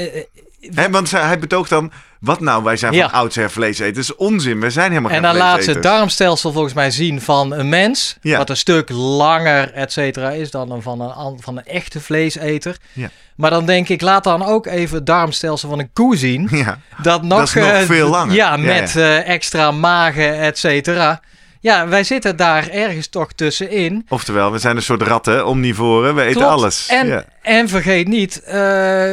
[0.74, 3.09] Hè, want hij betoogt dan, wat nou, wij zijn van Ja.
[3.12, 3.94] oudsher vlees eten.
[3.94, 5.94] Dat is onzin, we zijn helemaal en geen dan laat ze het vleeseters.
[5.94, 8.16] darmstelsel volgens mij zien van een mens.
[8.20, 8.38] Ja.
[8.38, 12.00] Wat een stuk langer, et cetera, is dan een van een, an- van een echte
[12.00, 12.76] vleeseter.
[12.92, 13.11] Ja.
[13.37, 16.48] Maar dan denk ik, laat dan ook even het darmstelsel van een koe zien.
[16.50, 18.35] Ja, Dat nog, is nog eh, veel langer.
[18.35, 21.20] Ja, Ja, met eh, extra magen, et cetera.
[21.61, 24.07] Ja, wij zitten daar ergens toch tussenin.
[24.09, 26.49] oftewel, we zijn een soort ratten, omnivoren, we eten Klopt.
[26.53, 26.87] alles.
[26.88, 27.25] En, Ja.
[27.42, 28.55] en vergeet niet, eh,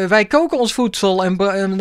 [0.05, 1.35] wij koken ons voedsel en,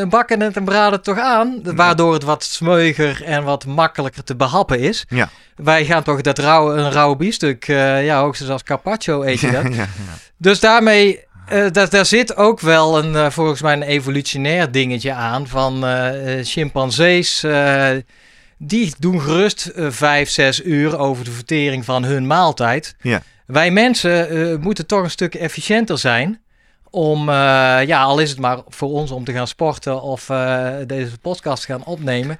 [0.08, 1.60] bakken het en braden het toch aan.
[1.62, 5.04] Waardoor het wat smeuiger en wat makkelijker te behappen is.
[5.08, 5.28] Ja.
[5.56, 9.50] Wij gaan toch dat rauwe, een rauw biefstuk, eh, ja, hoogstens als carpaccio eet je
[9.50, 9.74] Ja, dat.
[9.74, 9.86] ja.
[10.36, 15.46] Dus daarmee, eh, dat, daar zit ook wel een, volgens mij een evolutionair dingetje aan
[15.48, 17.44] van eh, chimpansees.
[18.66, 22.96] Die doen gerust eh, vijf, zes uur over de vertering van hun maaltijd.
[23.00, 23.22] Ja.
[23.46, 26.40] Wij mensen eh, moeten toch een stuk efficiënter zijn.
[26.90, 27.34] Om, eh,
[27.86, 30.26] ja, al is het maar voor ons om te gaan sporten of
[30.86, 32.38] deze podcast te gaan opnemen.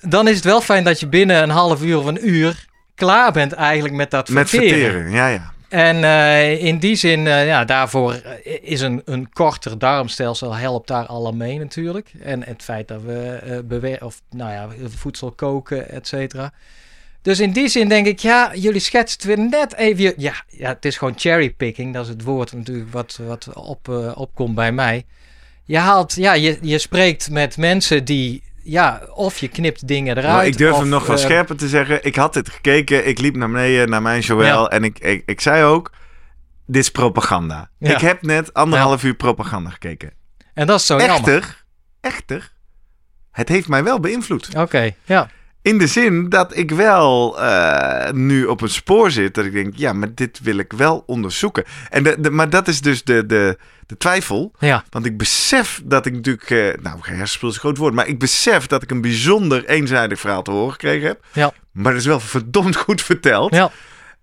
[0.00, 2.64] Dan is het wel fijn dat je binnen een half uur of een uur
[2.94, 4.78] klaar bent eigenlijk met dat Met verteren.
[4.78, 5.53] verteren, ja, ja.
[5.74, 10.88] En eh, in die zin, eh, ja, daarvoor eh, is een, een korter darmstelsel helpt
[10.88, 12.12] daar al aan mee natuurlijk.
[12.22, 16.52] En het feit dat we bewer of nou ja, voedsel koken, et cetera.
[17.22, 20.14] Dus in die zin denk ik, ja, jullie schetsen het weer net even.
[20.16, 21.94] Ja, ja, het is gewoon cherrypicking.
[21.94, 25.04] Dat is het woord natuurlijk wat, wat op, opkomt bij mij.
[25.64, 30.34] Je haalt, ja, je, je spreekt met mensen die, ja, of je knipt dingen eruit.
[30.34, 32.04] Maar ik durf of, hem nog wel eh, scherper te zeggen.
[32.04, 34.62] Ik had dit gekeken, ik liep naar beneden, naar mijn Joël.
[34.62, 34.68] Ja.
[34.68, 35.92] En ik, ik, ik zei ook,
[36.66, 37.70] dit is propaganda.
[37.78, 37.94] Ja.
[37.94, 40.12] Ik heb net anderhalf uur propaganda gekeken.
[40.54, 41.16] En dat is zo jammer.
[41.16, 41.64] echter,
[42.00, 42.52] echter,
[43.30, 44.54] het heeft mij wel beïnvloed.
[44.56, 45.28] Oké, ja.
[45.64, 49.34] In de zin dat ik wel eh, nu op een spoor zit.
[49.34, 51.64] Dat ik denk, ja, maar dit wil ik wel onderzoeken.
[51.90, 54.52] En de, de, maar dat is dus de, de, de twijfel.
[54.58, 56.50] Ja, Want ik besef dat ik natuurlijk...
[56.50, 57.94] eh, nou, hersenspiel is een groot woord.
[57.94, 61.24] Maar ik besef dat ik een bijzonder eenzijdig verhaal te horen gekregen heb.
[61.32, 63.54] ja, Maar dat is wel verdomd goed verteld.
[63.54, 63.70] ja.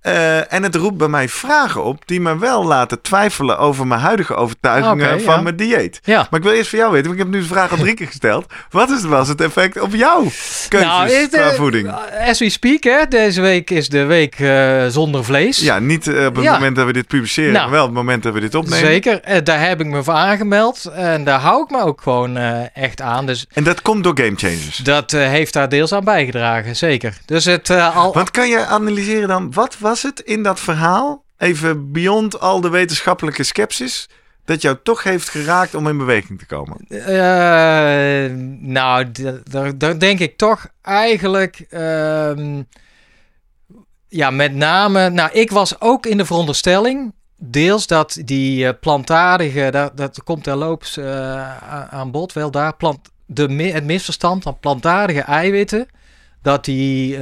[0.01, 4.01] Eh, en het roept bij mij vragen op die me wel laten twijfelen over mijn
[4.01, 5.41] huidige overtuigingen van ja.
[5.41, 5.99] mijn dieet.
[6.03, 6.27] ja.
[6.29, 7.93] Maar ik wil eerst van jou weten, want ik heb nu de vraag al drie
[7.93, 8.45] keer gesteld.
[8.69, 10.23] Wat is, was het effect op jouw
[10.67, 11.91] keuzes is de- qua voeding?
[12.27, 15.59] As we speak, hè, deze week is de week eh, zonder vlees.
[15.59, 16.53] Ja, niet eh, op het Ja.
[16.53, 18.79] moment dat we dit publiceren, Nou, maar wel op het moment dat we dit opnemen.
[18.79, 22.37] Zeker, Eh, daar heb ik me voor aangemeld en daar hou ik me ook gewoon
[22.37, 23.25] eh, echt aan.
[23.25, 24.77] Dus En dat komt door Game Changers.
[24.77, 27.17] dat eh, heeft daar deels aan bijgedragen, zeker.
[27.25, 28.13] Dus het eh, al.
[28.13, 32.69] Want kan je analyseren dan, wat was het in dat verhaal, even beyond al de
[32.69, 34.09] wetenschappelijke sceptisch,
[34.45, 36.77] dat jou toch heeft geraakt om in beweging te komen?
[36.87, 39.05] eh, nou,
[39.77, 41.65] daar- denk ik toch eigenlijk.
[41.69, 42.61] ehm,
[44.07, 49.67] ja, met name, nou, ik was ook in de veronderstelling, deels dat die uh, plantaardige,
[49.71, 55.21] dat, dat komt terloops uh, aan bod wel daar, plant, de, het misverstand van plantaardige
[55.21, 55.87] eiwitten,
[56.41, 57.17] dat die,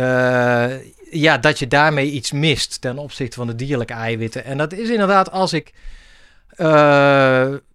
[1.11, 4.45] ja, dat je daarmee iets mist ten opzichte van de dierlijke eiwitten.
[4.45, 5.73] En dat is inderdaad als ik,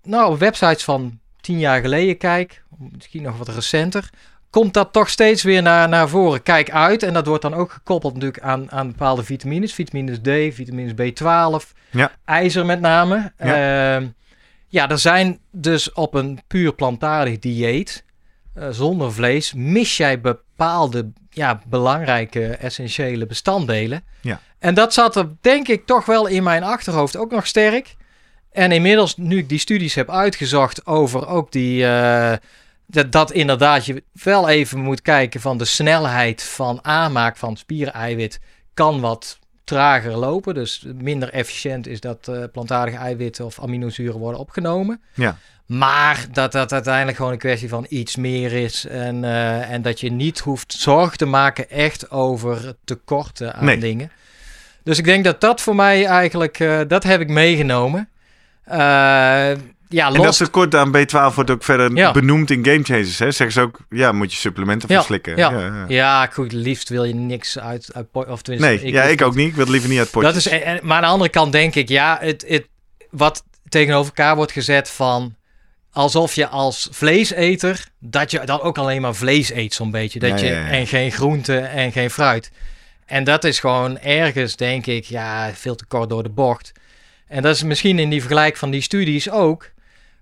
[0.03, 4.11] nou, op websites van tien jaar geleden kijk, misschien nog wat recenter,
[4.51, 6.43] komt dat toch steeds weer naar, naar voren.
[6.43, 7.03] Kijk uit.
[7.03, 9.75] En dat wordt dan ook gekoppeld natuurlijk aan, aan bepaalde vitamines.
[9.75, 12.13] Vitamines D, vitamines B12, ja.
[12.25, 13.33] ijzer met name.
[13.39, 14.01] Ja.
[14.01, 14.07] Uh,
[14.69, 18.05] ja, er zijn dus op een puur plantaardig dieet,
[18.59, 24.05] uh, zonder vlees, mis jij bepaalde ja, belangrijke essentiële bestanddelen.
[24.21, 24.41] Ja.
[24.59, 27.97] En dat zat er denk ik toch wel in mijn achterhoofd ook nog sterk.
[28.53, 31.83] En inmiddels, nu ik die studies heb uitgezocht over ook die...
[31.83, 32.33] Uh,
[32.87, 38.41] dat, dat inderdaad je wel even moet kijken van de snelheid van aanmaak van spiereiwit
[38.75, 40.55] kan wat trager lopen.
[40.55, 45.03] Dus minder efficiënt is dat uh, plantaardige eiwitten of aminozuren worden opgenomen.
[45.15, 45.39] Ja.
[45.67, 48.87] Maar dat dat uiteindelijk gewoon een kwestie van iets meer is.
[48.87, 53.79] En, uh, en dat je niet hoeft zorg te maken echt over tekorten aan Nee.
[53.79, 54.11] dingen.
[54.83, 58.09] Dus ik denk dat dat voor mij eigenlijk, uh, dat heb ik meegenomen.
[58.69, 58.77] Uh,
[59.89, 60.17] ja, los...
[60.17, 62.13] En dat tekort aan B12 wordt ook verder Ja.
[62.13, 63.19] benoemd in Game Changers.
[63.19, 63.31] Hè?
[63.31, 65.37] Zeggen ze ook, ja, moet je supplementen Ja, voor slikken.
[65.37, 65.51] ja.
[65.51, 65.85] ja, ja.
[65.89, 69.49] Ja, goed, liefst wil je niks uit, uit of Nee, ja, hoef ik ook niet.
[69.49, 70.33] Ik wil het liever niet uit potjes.
[70.33, 72.67] Dat is, en- maar aan de andere kant denk ik, ja, het, het,
[73.11, 75.35] wat tegenover elkaar wordt gezet van
[75.95, 80.19] alsof je als vleeseter, dat je dan ook alleen maar vlees eet zo'n beetje.
[80.19, 80.69] Dat Ja, je, ja.
[80.69, 82.51] En geen groente en geen fruit.
[83.07, 86.73] En dat is gewoon ergens, denk ik, ja, veel te kort door de bocht.
[87.27, 89.73] En dat is misschien in die vergelijk van die studies ook.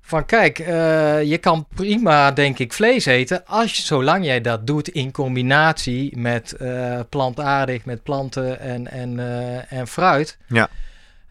[0.00, 3.46] Van kijk, eh, je kan prima, denk ik, vlees eten.
[3.46, 9.18] Als je, zolang jij dat doet in combinatie met eh, plantaardig, met planten en, en,
[9.18, 10.38] eh, en fruit.
[10.46, 10.68] Ja.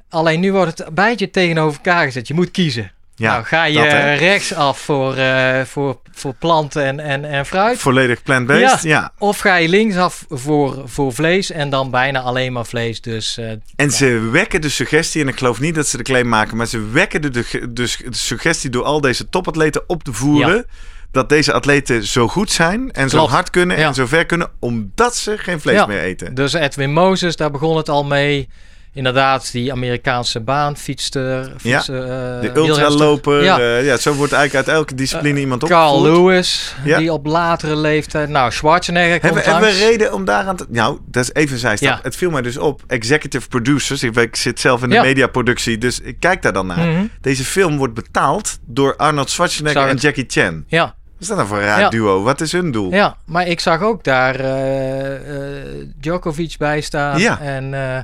[0.09, 2.27] Alleen nu wordt het een beetje tegenover elkaar gezet.
[2.27, 2.91] Je moet kiezen.
[3.15, 7.77] Ja, nou, ga je dat, rechtsaf voor, eh, voor, voor planten en, en, en fruit.
[7.77, 9.11] Volledig plant-based, ja.
[9.17, 13.01] Of ga je linksaf voor, voor vlees en dan bijna alleen maar vlees.
[13.01, 16.27] Dus eh, En ze wekken de suggestie, en ik geloof niet dat ze de claim
[16.27, 20.65] maken, maar ze wekken de, de, de, suggestie door al deze topatleten op te voeren.
[21.11, 25.15] Dat deze atleten zo goed zijn en zo hard kunnen en zo ver kunnen, omdat
[25.15, 26.33] ze geen vlees meer eten.
[26.33, 28.49] Dus Edwin Moses, daar begon het al mee.
[28.93, 31.53] Inderdaad, die Amerikaanse baanfietster.
[31.61, 32.83] Ja, fietser, eh, De wielrenster.
[32.83, 33.59] ultraloper, Ja.
[33.59, 33.77] ja.
[33.77, 36.17] ja, zo wordt eigenlijk uit elke discipline iemand Carl opgevoerd.
[36.23, 36.97] Lewis, Ja.
[36.97, 38.29] die op latere leeftijd...
[38.29, 40.65] Nou, Schwarzenegger komt Hebben, hebben we reden om daaraan te...
[40.69, 41.89] Nou, dat is even zijstap.
[41.89, 41.99] Ja.
[42.03, 42.83] Het viel mij dus op.
[42.87, 44.03] Executive producers.
[44.03, 46.87] Ik, ik zit zelf in de mediaproductie, dus ik kijk daar dan naar.
[46.87, 47.05] Mhm.
[47.21, 49.95] Deze film wordt betaald door Arnold Schwarzenegger en.
[49.97, 50.53] Jackie Chan.
[50.55, 51.89] Wat Ja, is dat nou voor een raar Ja.
[51.89, 52.23] duo?
[52.23, 52.91] Wat is hun doel?
[52.93, 57.19] ja, maar ik zag ook daar eh, eh, Djokovic bij staan.
[57.19, 57.39] Ja.
[57.39, 57.99] En eh,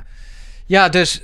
[0.68, 1.20] ja, dus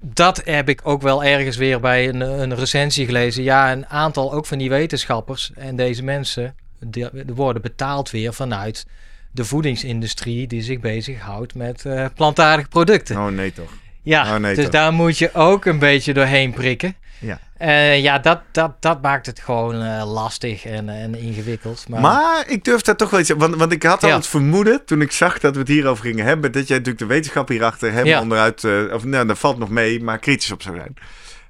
[0.00, 3.42] dat heb ik ook wel ergens weer bij een, een recensie gelezen.
[3.42, 8.34] Ja, een aantal ook van die wetenschappers en deze mensen die, die worden betaald weer
[8.34, 8.86] vanuit
[9.32, 13.16] de voedingsindustrie die zich bezighoudt met eh, plantaardige producten.
[13.16, 13.72] Oh nee toch.
[14.02, 14.72] Ja, Oh, nee, dus toch.
[14.72, 16.94] daar moet je ook een beetje doorheen prikken.
[17.18, 17.38] Ja.
[17.58, 21.88] Eh, ja, dat, dat, dat maakt het gewoon eh, lastig en, en ingewikkeld.
[21.88, 23.30] Maar, Maar ik durf daar toch wel iets...
[23.30, 24.14] Want, want ik had al Ja.
[24.16, 26.52] het vermoeden, toen ik zag dat we het hierover gingen hebben...
[26.52, 28.20] dat jij natuurlijk de wetenschap hierachter hem Ja.
[28.20, 28.64] onderuit...
[28.64, 30.94] eh, of nou, dat valt nog mee, maar kritisch op zou zijn.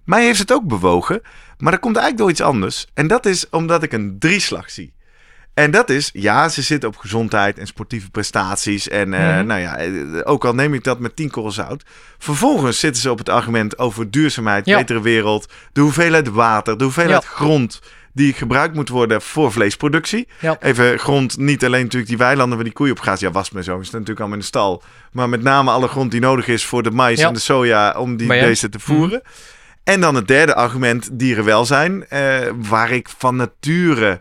[0.05, 1.21] Mij heeft het ook bewogen,
[1.59, 2.87] maar dat komt eigenlijk door iets anders.
[2.95, 4.95] En dat is omdat ik een drieslag zie.
[5.57, 8.88] En dat is, ja, ze zitten op gezondheid en sportieve prestaties.
[8.88, 9.47] En eh, Mhm.
[9.47, 9.90] nou ja, eh,
[10.25, 11.83] ook al neem ik dat met tien korrels zout.
[12.19, 14.77] Vervolgens zitten ze op het argument over duurzaamheid, Ja.
[14.79, 15.53] betere wereld.
[15.73, 17.29] De hoeveelheid water, de hoeveelheid Ja.
[17.29, 17.81] grond
[18.12, 20.29] die gebruikt moet worden voor vleesproductie.
[20.40, 20.57] Ja.
[20.61, 23.16] Even grond, niet alleen natuurlijk die weilanden waar die koeien op gaan.
[23.19, 24.83] Ja, was me zo, is natuurlijk allemaal in de stal.
[25.12, 28.16] Maar met name alle grond die nodig is voor de mais en de soja om
[28.16, 28.42] die Maar ja.
[28.42, 28.51] Mhm.
[28.51, 29.23] beesten te voeren.
[29.85, 32.09] En dan het derde argument, dierenwelzijn.
[32.09, 34.21] eh, waar ik van nature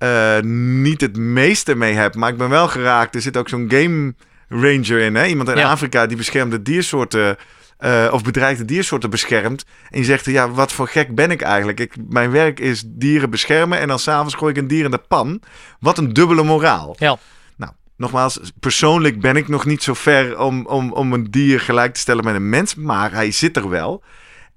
[0.00, 0.40] eh,
[0.82, 2.14] niet het meeste mee heb.
[2.14, 3.14] Maar ik ben wel geraakt.
[3.14, 4.14] Er zit ook zo'n game
[4.48, 5.14] ranger in.
[5.14, 5.26] Hè?
[5.26, 5.70] Iemand in Ja.
[5.70, 7.36] Afrika die beschermde diersoorten...
[7.78, 9.64] eh, of bedreigde diersoorten beschermt.
[9.90, 11.80] En je zegt, ja, wat voor gek ben ik eigenlijk?
[11.80, 15.02] Ik, mijn werk is dieren beschermen en dan s'avonds gooi ik een dier in de
[15.08, 15.40] pan.
[15.80, 16.96] Wat een dubbele moraal.
[16.98, 17.16] Ja.
[17.56, 21.94] Nou, nogmaals, persoonlijk ben ik nog niet zo ver om, om, om een dier gelijk
[21.94, 22.74] te stellen met een mens.
[22.74, 24.02] Maar hij zit er wel.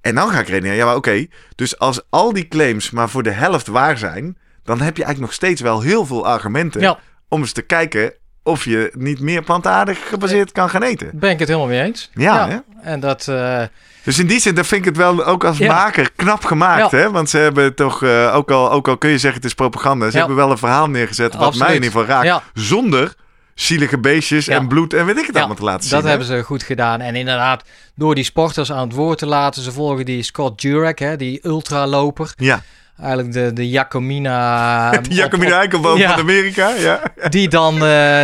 [0.02, 1.26] En dan ga ik redeneren, ja, maar oké.
[1.56, 4.38] dus als al die claims maar voor de helft waar zijn...
[4.64, 6.82] dan heb je eigenlijk nog steeds wel heel veel argumenten...
[6.82, 7.00] Ja.
[7.30, 11.10] om eens te kijken of je niet meer plantaardig gebaseerd kan gaan eten.
[11.14, 12.10] ben ik het helemaal mee eens.
[12.14, 12.58] Ja, hè?
[12.82, 13.62] En dat, eh,
[14.04, 15.74] Dus in die zin, dan vind ik het wel ook als Ja.
[15.74, 16.92] maker knap gemaakt.
[16.92, 16.98] Ja.
[16.98, 17.12] Hè?
[17.12, 20.10] Want ze hebben toch, eh, ook, al, ook al kun je zeggen het is propaganda...
[20.10, 21.68] ze hebben wel een verhaal neergezet wat Absoluut.
[21.68, 22.44] mij in ieder geval raakt.
[22.54, 23.14] Zonder
[23.56, 26.00] zielige beestjes en bloed en weet ik het allemaal te laten zien.
[26.00, 27.02] Dat hebben ze goed gedaan.
[27.02, 27.64] En inderdaad,
[27.96, 29.62] door die sporters aan het woord te laten.
[29.62, 32.34] Ze volgen die Scott Jurek, hè, die ultraloper.
[32.36, 32.62] Ja,
[33.00, 34.92] Eigenlijk de, de Jacomina...
[35.02, 36.10] die Jacomine op- op- Eikelboom Ja.
[36.12, 36.70] van Amerika.
[36.70, 37.02] Ja.
[37.30, 37.80] Die dan eh,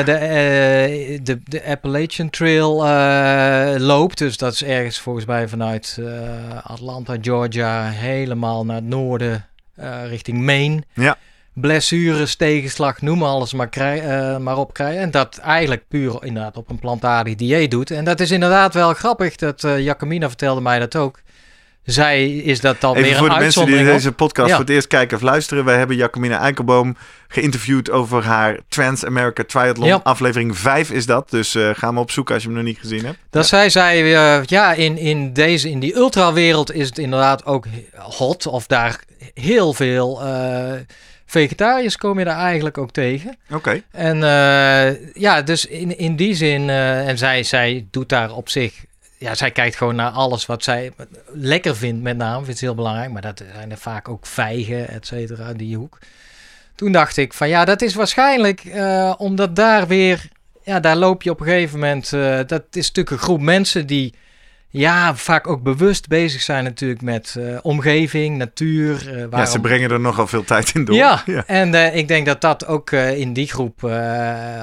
[0.06, 4.18] de, eh, de, de Appalachian Trail eh, loopt.
[4.18, 6.06] Dus dat is ergens volgens mij vanuit eh,
[6.64, 10.84] Atlanta, Georgia, helemaal naar het noorden, eh, richting Maine.
[10.94, 11.16] Ja.
[11.54, 15.02] Blessures, tegenslag, noem alles maar, krij- eh, maar op krijgen.
[15.02, 17.92] En dat eigenlijk puur inderdaad op een plantaardig dieet doet.
[17.92, 19.36] En dat is inderdaad wel grappig.
[19.36, 21.22] Dat eh Jacomina vertelde mij dat ook.
[21.90, 23.86] Zij is dat dan Even weer voor een de mensen die op.
[23.86, 24.56] deze podcast Ja.
[24.56, 25.66] voor het eerst kijken of luisteren.
[25.66, 26.98] Wij hebben Jacomine Eikelboom
[27.28, 29.88] geïnterviewd over haar Trans-America Triathlon.
[29.88, 30.00] Ja.
[30.04, 31.30] Aflevering 5 is dat.
[31.30, 33.18] Dus eh, ga maar opzoeken als je hem nog niet gezien hebt.
[33.30, 37.66] Dat zij zei, eh, ja, in, in, deze, in die ultrawereld is het inderdaad ook
[37.96, 38.48] hot.
[38.48, 39.00] Of daar
[39.34, 40.72] heel veel eh,
[41.26, 43.38] vegetariërs kom je daar eigenlijk ook tegen.
[43.52, 43.82] Oké.
[43.92, 44.18] En
[45.14, 48.74] ja, dus in, in die zin, en zij, zij doet daar op zich,
[49.20, 50.92] ja, zij kijkt gewoon naar alles wat zij
[51.34, 53.12] lekker vindt met name, vindt ze heel belangrijk.
[53.12, 55.98] Maar dat zijn er vaak ook vijgen, et cetera, die hoek.
[56.76, 60.28] Toen dacht ik van ja, dat is waarschijnlijk eh, omdat daar weer,
[60.64, 63.88] ja, daar loop je op een gegeven moment, eh, dat is natuurlijk een groep mensen
[63.88, 64.14] die
[64.72, 69.18] ja, vaak ook bewust bezig zijn natuurlijk met eh, omgeving, natuur.
[69.22, 70.96] eh, Ja, ze brengen er nogal veel tijd in door.
[70.96, 71.44] ja, ja.
[71.48, 73.84] en eh, ik denk dat dat ook in die groep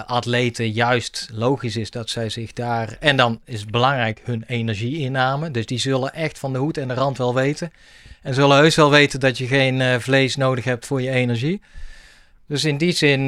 [0.07, 2.97] atleten juist logisch is dat zij zich daar...
[3.01, 5.51] En dan is het belangrijk hun energieinname.
[5.51, 7.73] Dus die zullen echt van de hoed en de rand wel weten.
[8.23, 11.61] En zullen heus wel weten dat je geen vlees nodig hebt voor je energie.
[12.49, 13.27] Dus in die zin,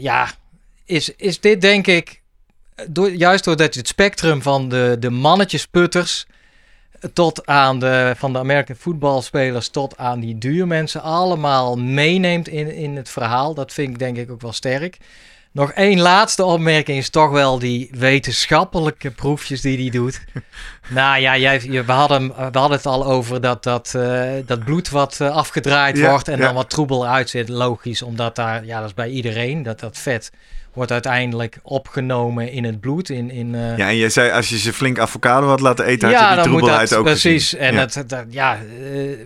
[0.00, 0.30] ja,
[0.84, 2.19] is, is dit denk ik...
[2.88, 6.26] Door, juist doordat je het spectrum van de, de mannetjesputters
[7.12, 12.96] tot aan de van de American voetbalspelers tot aan die duurmensen allemaal meeneemt in, in
[12.96, 13.54] het verhaal.
[13.54, 14.96] Dat vind ik denk ik ook wel sterk.
[15.52, 20.20] Nog één laatste opmerking is toch wel die wetenschappelijke proefjes die hij doet.
[20.88, 24.64] nou ja, jij, je- we, hadden, we hadden het al over dat, dat, eh, dat
[24.64, 26.44] bloed wat eh, afgedraaid Ja, wordt en ja.
[26.44, 27.48] dan wat troebel eruit zit.
[27.48, 30.30] Logisch, omdat daar, ja dat is bij iedereen, dat dat vet
[30.72, 33.08] wordt uiteindelijk opgenomen in het bloed.
[33.08, 36.08] In, in, eh, Ja, en je zei als je ze flink avocado had laten eten,
[36.08, 37.50] had je die dan moet troebelheid dat ook precies.
[37.50, 37.66] gezien.
[37.66, 37.80] En ja.
[37.80, 39.18] het, dat, ja, eh,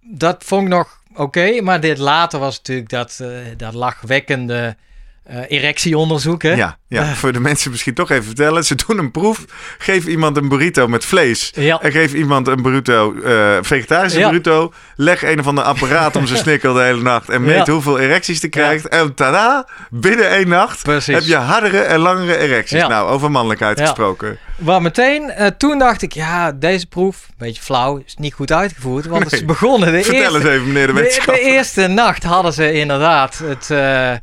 [0.00, 1.60] dat vond ik nog oké.
[1.62, 4.76] maar dit later was natuurlijk dat, eh, dat lachwekkende
[5.24, 6.42] eh, erectieonderzoek.
[6.42, 6.52] Hè?
[6.52, 7.14] Ja, ja.
[7.14, 8.64] voor de mensen misschien toch even vertellen.
[8.64, 9.44] Ze doen een proef.
[9.78, 11.50] Geef iemand een burrito met vlees.
[11.54, 11.80] Ja.
[11.82, 14.28] En geef iemand een burrito, eh, vegetarische Ja.
[14.28, 14.72] burrito.
[14.96, 17.28] Leg een of ander apparaat om zijn snikkel de hele nacht.
[17.28, 17.72] En meet Ja.
[17.72, 18.88] hoeveel erecties hij krijgt.
[18.88, 21.14] En tada, binnen één nacht Precies.
[21.14, 22.86] heb je hardere en langere erecties.
[22.86, 23.84] Nou, over mannelijkheid Ja.
[23.84, 24.38] gesproken.
[24.58, 28.52] Maar meteen, eh, toen dacht ik, ja, deze proef, een beetje flauw, is niet goed
[28.52, 29.06] uitgevoerd.
[29.06, 29.40] Want Nee.
[29.40, 31.34] ze begonnen de Vertel eerste, eens even, meneer de de, wetenschapper.
[31.44, 34.22] de eerste nacht hadden ze inderdaad het, eh, het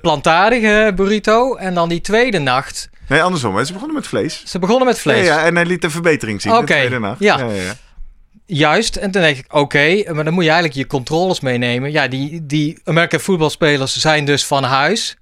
[0.00, 1.54] plantaardige burrito.
[1.54, 3.56] En dan die tweede nacht, Nee, andersom.
[3.56, 3.64] Hè.
[3.64, 4.42] Ze begonnen met vlees.
[4.46, 5.26] ze begonnen met vlees.
[5.26, 7.20] Ja, ja, en hij liet de verbetering zien Oké, de tweede nacht.
[7.20, 7.38] ja.
[7.38, 7.74] ja, ja.
[8.46, 11.92] Juist, en toen dacht ik, oké, maar dan moet je eigenlijk je controles meenemen.
[11.92, 15.16] Ja, die, die American voetbalspelers zijn dus van huis.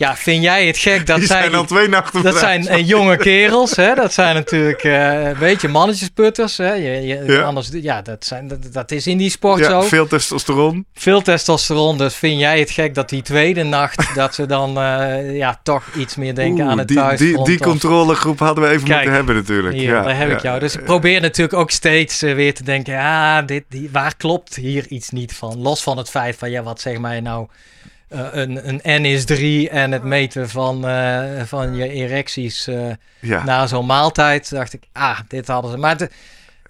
[0.00, 1.40] Ja, vind jij het gek dat Die zij...
[1.40, 3.94] zijn al twee nachten dat zijn eh, jonge kerels, hè?
[3.94, 6.72] Dat zijn natuurlijk eh, een beetje mannetjesputters, hè?
[6.72, 7.40] Je, je, Ja.
[7.42, 9.80] Anders, ja, dat, zijn, dat, dat is in die sport Ja, zo.
[9.80, 10.86] veel testosteron.
[10.94, 14.14] Veel testosteron, dus vind jij het gek dat die tweede nacht...
[14.14, 17.46] dat ze dan eh, ja, toch iets meer denken Oeh, aan het die, die, thuisfront?
[17.46, 19.74] die of- controlegroep hadden we even Kijk, moeten hebben natuurlijk.
[19.74, 20.34] Hier, ja, daar heb ja.
[20.36, 20.60] ik jou.
[20.60, 24.54] Dus ik probeer natuurlijk ook steeds eh, weer te denken, ja, dit, die, waar klopt
[24.54, 25.58] hier iets niet van?
[25.58, 27.46] Los van het feit van, ja, wat zeg mij nou,
[28.10, 32.76] eh, een, een N is 3 en het meten van, eh, van je erecties eh,
[33.20, 33.44] Ja.
[33.44, 35.76] na zo'n maaltijd, dacht ik, ah, dit hadden ze.
[35.76, 36.08] Maar de-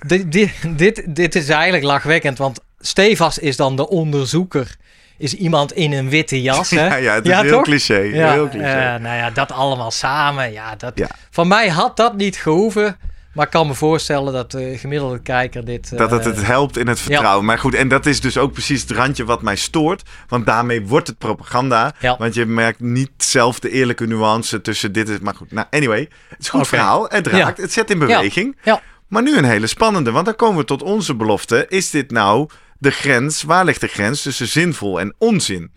[0.07, 4.77] di- di- dit, dit is eigenlijk lachwekkend, want Stefas is dan de onderzoeker,
[5.19, 6.87] is iemand in een witte jas, hè?
[6.87, 7.63] Ja, ja, het is Ja, heel toch?
[7.63, 7.99] cliché.
[7.99, 8.95] Ja, heel cliché.
[8.95, 10.53] eh, nou ja, dat allemaal samen.
[10.53, 11.09] Ja, dat, Ja.
[11.31, 12.97] Van mij had dat niet gehoeven.
[13.33, 15.99] Maar ik kan me voorstellen dat de gemiddelde kijker dit...
[15.99, 17.45] dat het eh, het helpt in het vertrouwen.
[17.45, 20.03] Maar goed, en dat is dus ook precies het randje wat mij stoort.
[20.29, 21.95] Want daarmee wordt het propaganda.
[22.01, 22.17] Ja.
[22.19, 25.19] Want je merkt niet zelf de eerlijke nuance tussen dit is...
[25.19, 26.09] Maar goed, nou anyway.
[26.29, 27.07] Het is een goed verhaal.
[27.09, 28.57] Het raakt, het zet in beweging.
[28.63, 28.83] Ja.
[29.09, 30.11] Maar nu een hele spannende.
[30.11, 31.67] Want dan komen we tot onze belofte.
[31.69, 33.43] Is dit nou de grens?
[33.43, 35.73] Waar ligt de grens tussen zinvol en onzin?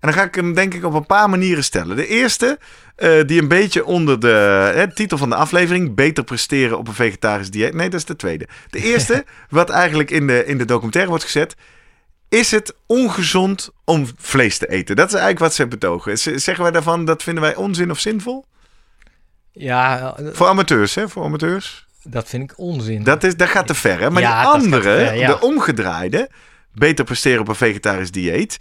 [0.00, 1.96] En dan ga ik hem denk ik op een paar manieren stellen.
[1.96, 2.58] De eerste,
[2.96, 5.94] eh, die een beetje onder de hè, titel van de aflevering...
[5.94, 7.74] Beter presteren op een vegetarisch dieet.
[7.74, 8.48] Nee, dat is de tweede.
[8.70, 11.56] De eerste, wat eigenlijk in de, in de documentaire wordt gezet...
[12.28, 14.96] Is het ongezond om vlees te eten?
[14.96, 16.18] Dat is eigenlijk wat ze betogen.
[16.18, 18.44] Zeggen wij daarvan, dat vinden wij onzin of zinvol?
[19.52, 21.08] Ja, Voor amateurs, hè?
[21.08, 21.86] Voor amateurs.
[22.02, 23.02] dat vind ik onzin.
[23.02, 24.10] Dat, is, dat gaat te ver, hè?
[24.10, 25.26] Maar Ja, die andere, ver, ja.
[25.26, 26.30] de omgedraaide...
[26.72, 28.56] Beter presteren op een vegetarisch dieet...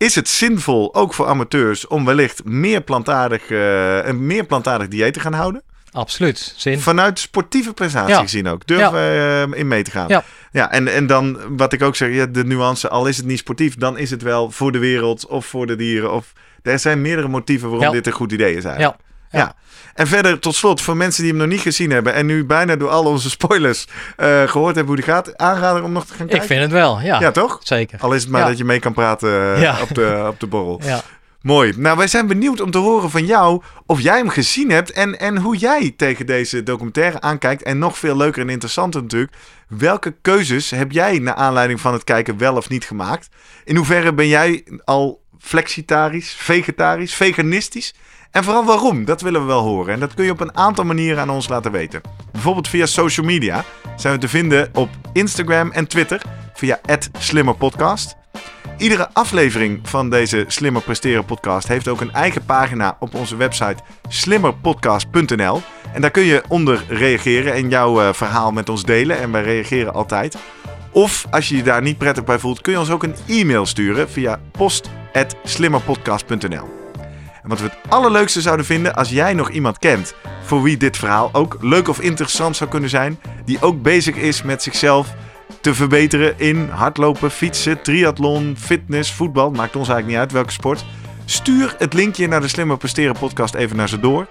[0.00, 5.12] is het zinvol, ook voor amateurs, om wellicht meer plantaardig, eh, een meer plantaardig dieet
[5.12, 5.62] te gaan houden?
[5.92, 6.54] Absoluut.
[6.56, 6.80] Zin.
[6.80, 8.20] Vanuit sportieve prestatie Ja.
[8.20, 8.66] gezien ook.
[8.66, 8.92] Durf Ja.
[8.92, 10.08] eh, in mee te gaan.
[10.08, 10.24] Ja.
[10.52, 13.38] ja en, en dan wat ik ook zeg, ja, de nuance, al is het niet
[13.38, 16.12] sportief, dan is het wel voor de wereld of voor de dieren.
[16.12, 16.32] Of,
[16.62, 18.96] er zijn meerdere motieven waarom dit een goed idee is eigenlijk.
[19.00, 19.04] Ja.
[19.30, 19.54] Ja.
[19.94, 22.76] En verder, tot slot, voor mensen die hem nog niet gezien hebben en nu bijna
[22.76, 26.26] door al onze spoilers eh, gehoord hebben hoe die gaat, aanrader om nog te gaan
[26.26, 26.36] kijken.
[26.36, 27.20] Ik vind het wel, ja.
[27.20, 27.58] Ja, toch?
[27.62, 27.98] Zeker.
[28.00, 28.46] Al is het maar Ja.
[28.46, 29.80] dat je mee kan praten eh, Ja.
[29.82, 30.80] op, de, op de borrel.
[30.84, 31.00] Ja.
[31.42, 31.72] Mooi.
[31.76, 35.18] Nou, wij zijn benieuwd om te horen van jou of jij hem gezien hebt en,
[35.18, 37.62] en hoe jij tegen deze documentaire aankijkt.
[37.62, 39.32] En nog veel leuker en interessanter natuurlijk,
[39.68, 43.28] welke keuzes heb jij naar aanleiding van het kijken wel of niet gemaakt?
[43.64, 47.94] In hoeverre ben jij al flexitarisch, vegetarisch, veganistisch?
[48.30, 49.04] En vooral waarom?
[49.04, 49.94] Dat willen we wel horen.
[49.94, 52.00] En dat kun je op een aantal manieren aan ons laten weten.
[52.32, 53.64] Bijvoorbeeld via social media
[53.96, 56.22] zijn we te vinden op Instagram en Twitter
[56.54, 56.80] via
[57.18, 58.16] @slimmerpodcast.
[58.76, 63.82] Iedere aflevering van deze Slimmer Presteren podcast heeft ook een eigen pagina op onze website
[64.08, 65.60] slimmerpodcast.nl.
[65.92, 69.18] En daar kun je onder reageren en jouw eh, verhaal met ons delen.
[69.18, 70.36] En wij reageren altijd.
[70.90, 73.66] Of als je je daar niet prettig bij voelt, kun je ons ook een e-mail
[73.66, 76.79] sturen via post.slimmerpodcast.nl.
[77.42, 80.96] En wat we het allerleukste zouden vinden als jij nog iemand kent voor wie dit
[80.96, 85.14] verhaal ook leuk of interessant zou kunnen zijn, die ook bezig is met zichzelf
[85.60, 90.84] te verbeteren in hardlopen, fietsen, triathlon, fitness, voetbal, maakt ons eigenlijk niet uit welke sport.
[91.30, 94.26] Stuur het linkje naar de Slimmer Presteren podcast even naar ze door.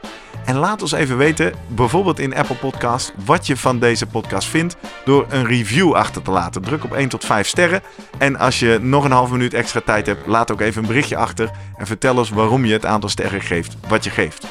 [0.46, 4.76] En laat ons even weten, bijvoorbeeld in Apple Podcast, wat je van deze podcast vindt
[5.06, 6.62] door een review achter te laten.
[6.62, 7.82] Druk op 1 tot 5 sterren.
[8.18, 11.18] En als je nog een half minuut extra tijd hebt, laat ook even een berichtje
[11.18, 14.48] achter en vertel ons waarom je het aantal sterren geeft wat je geeft.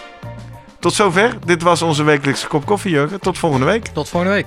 [0.78, 1.36] Tot zover.
[1.44, 3.20] Dit was onze wekelijkse kop koffie, Jurgen.
[3.20, 3.86] Tot volgende week.
[3.86, 4.46] Tot volgende week.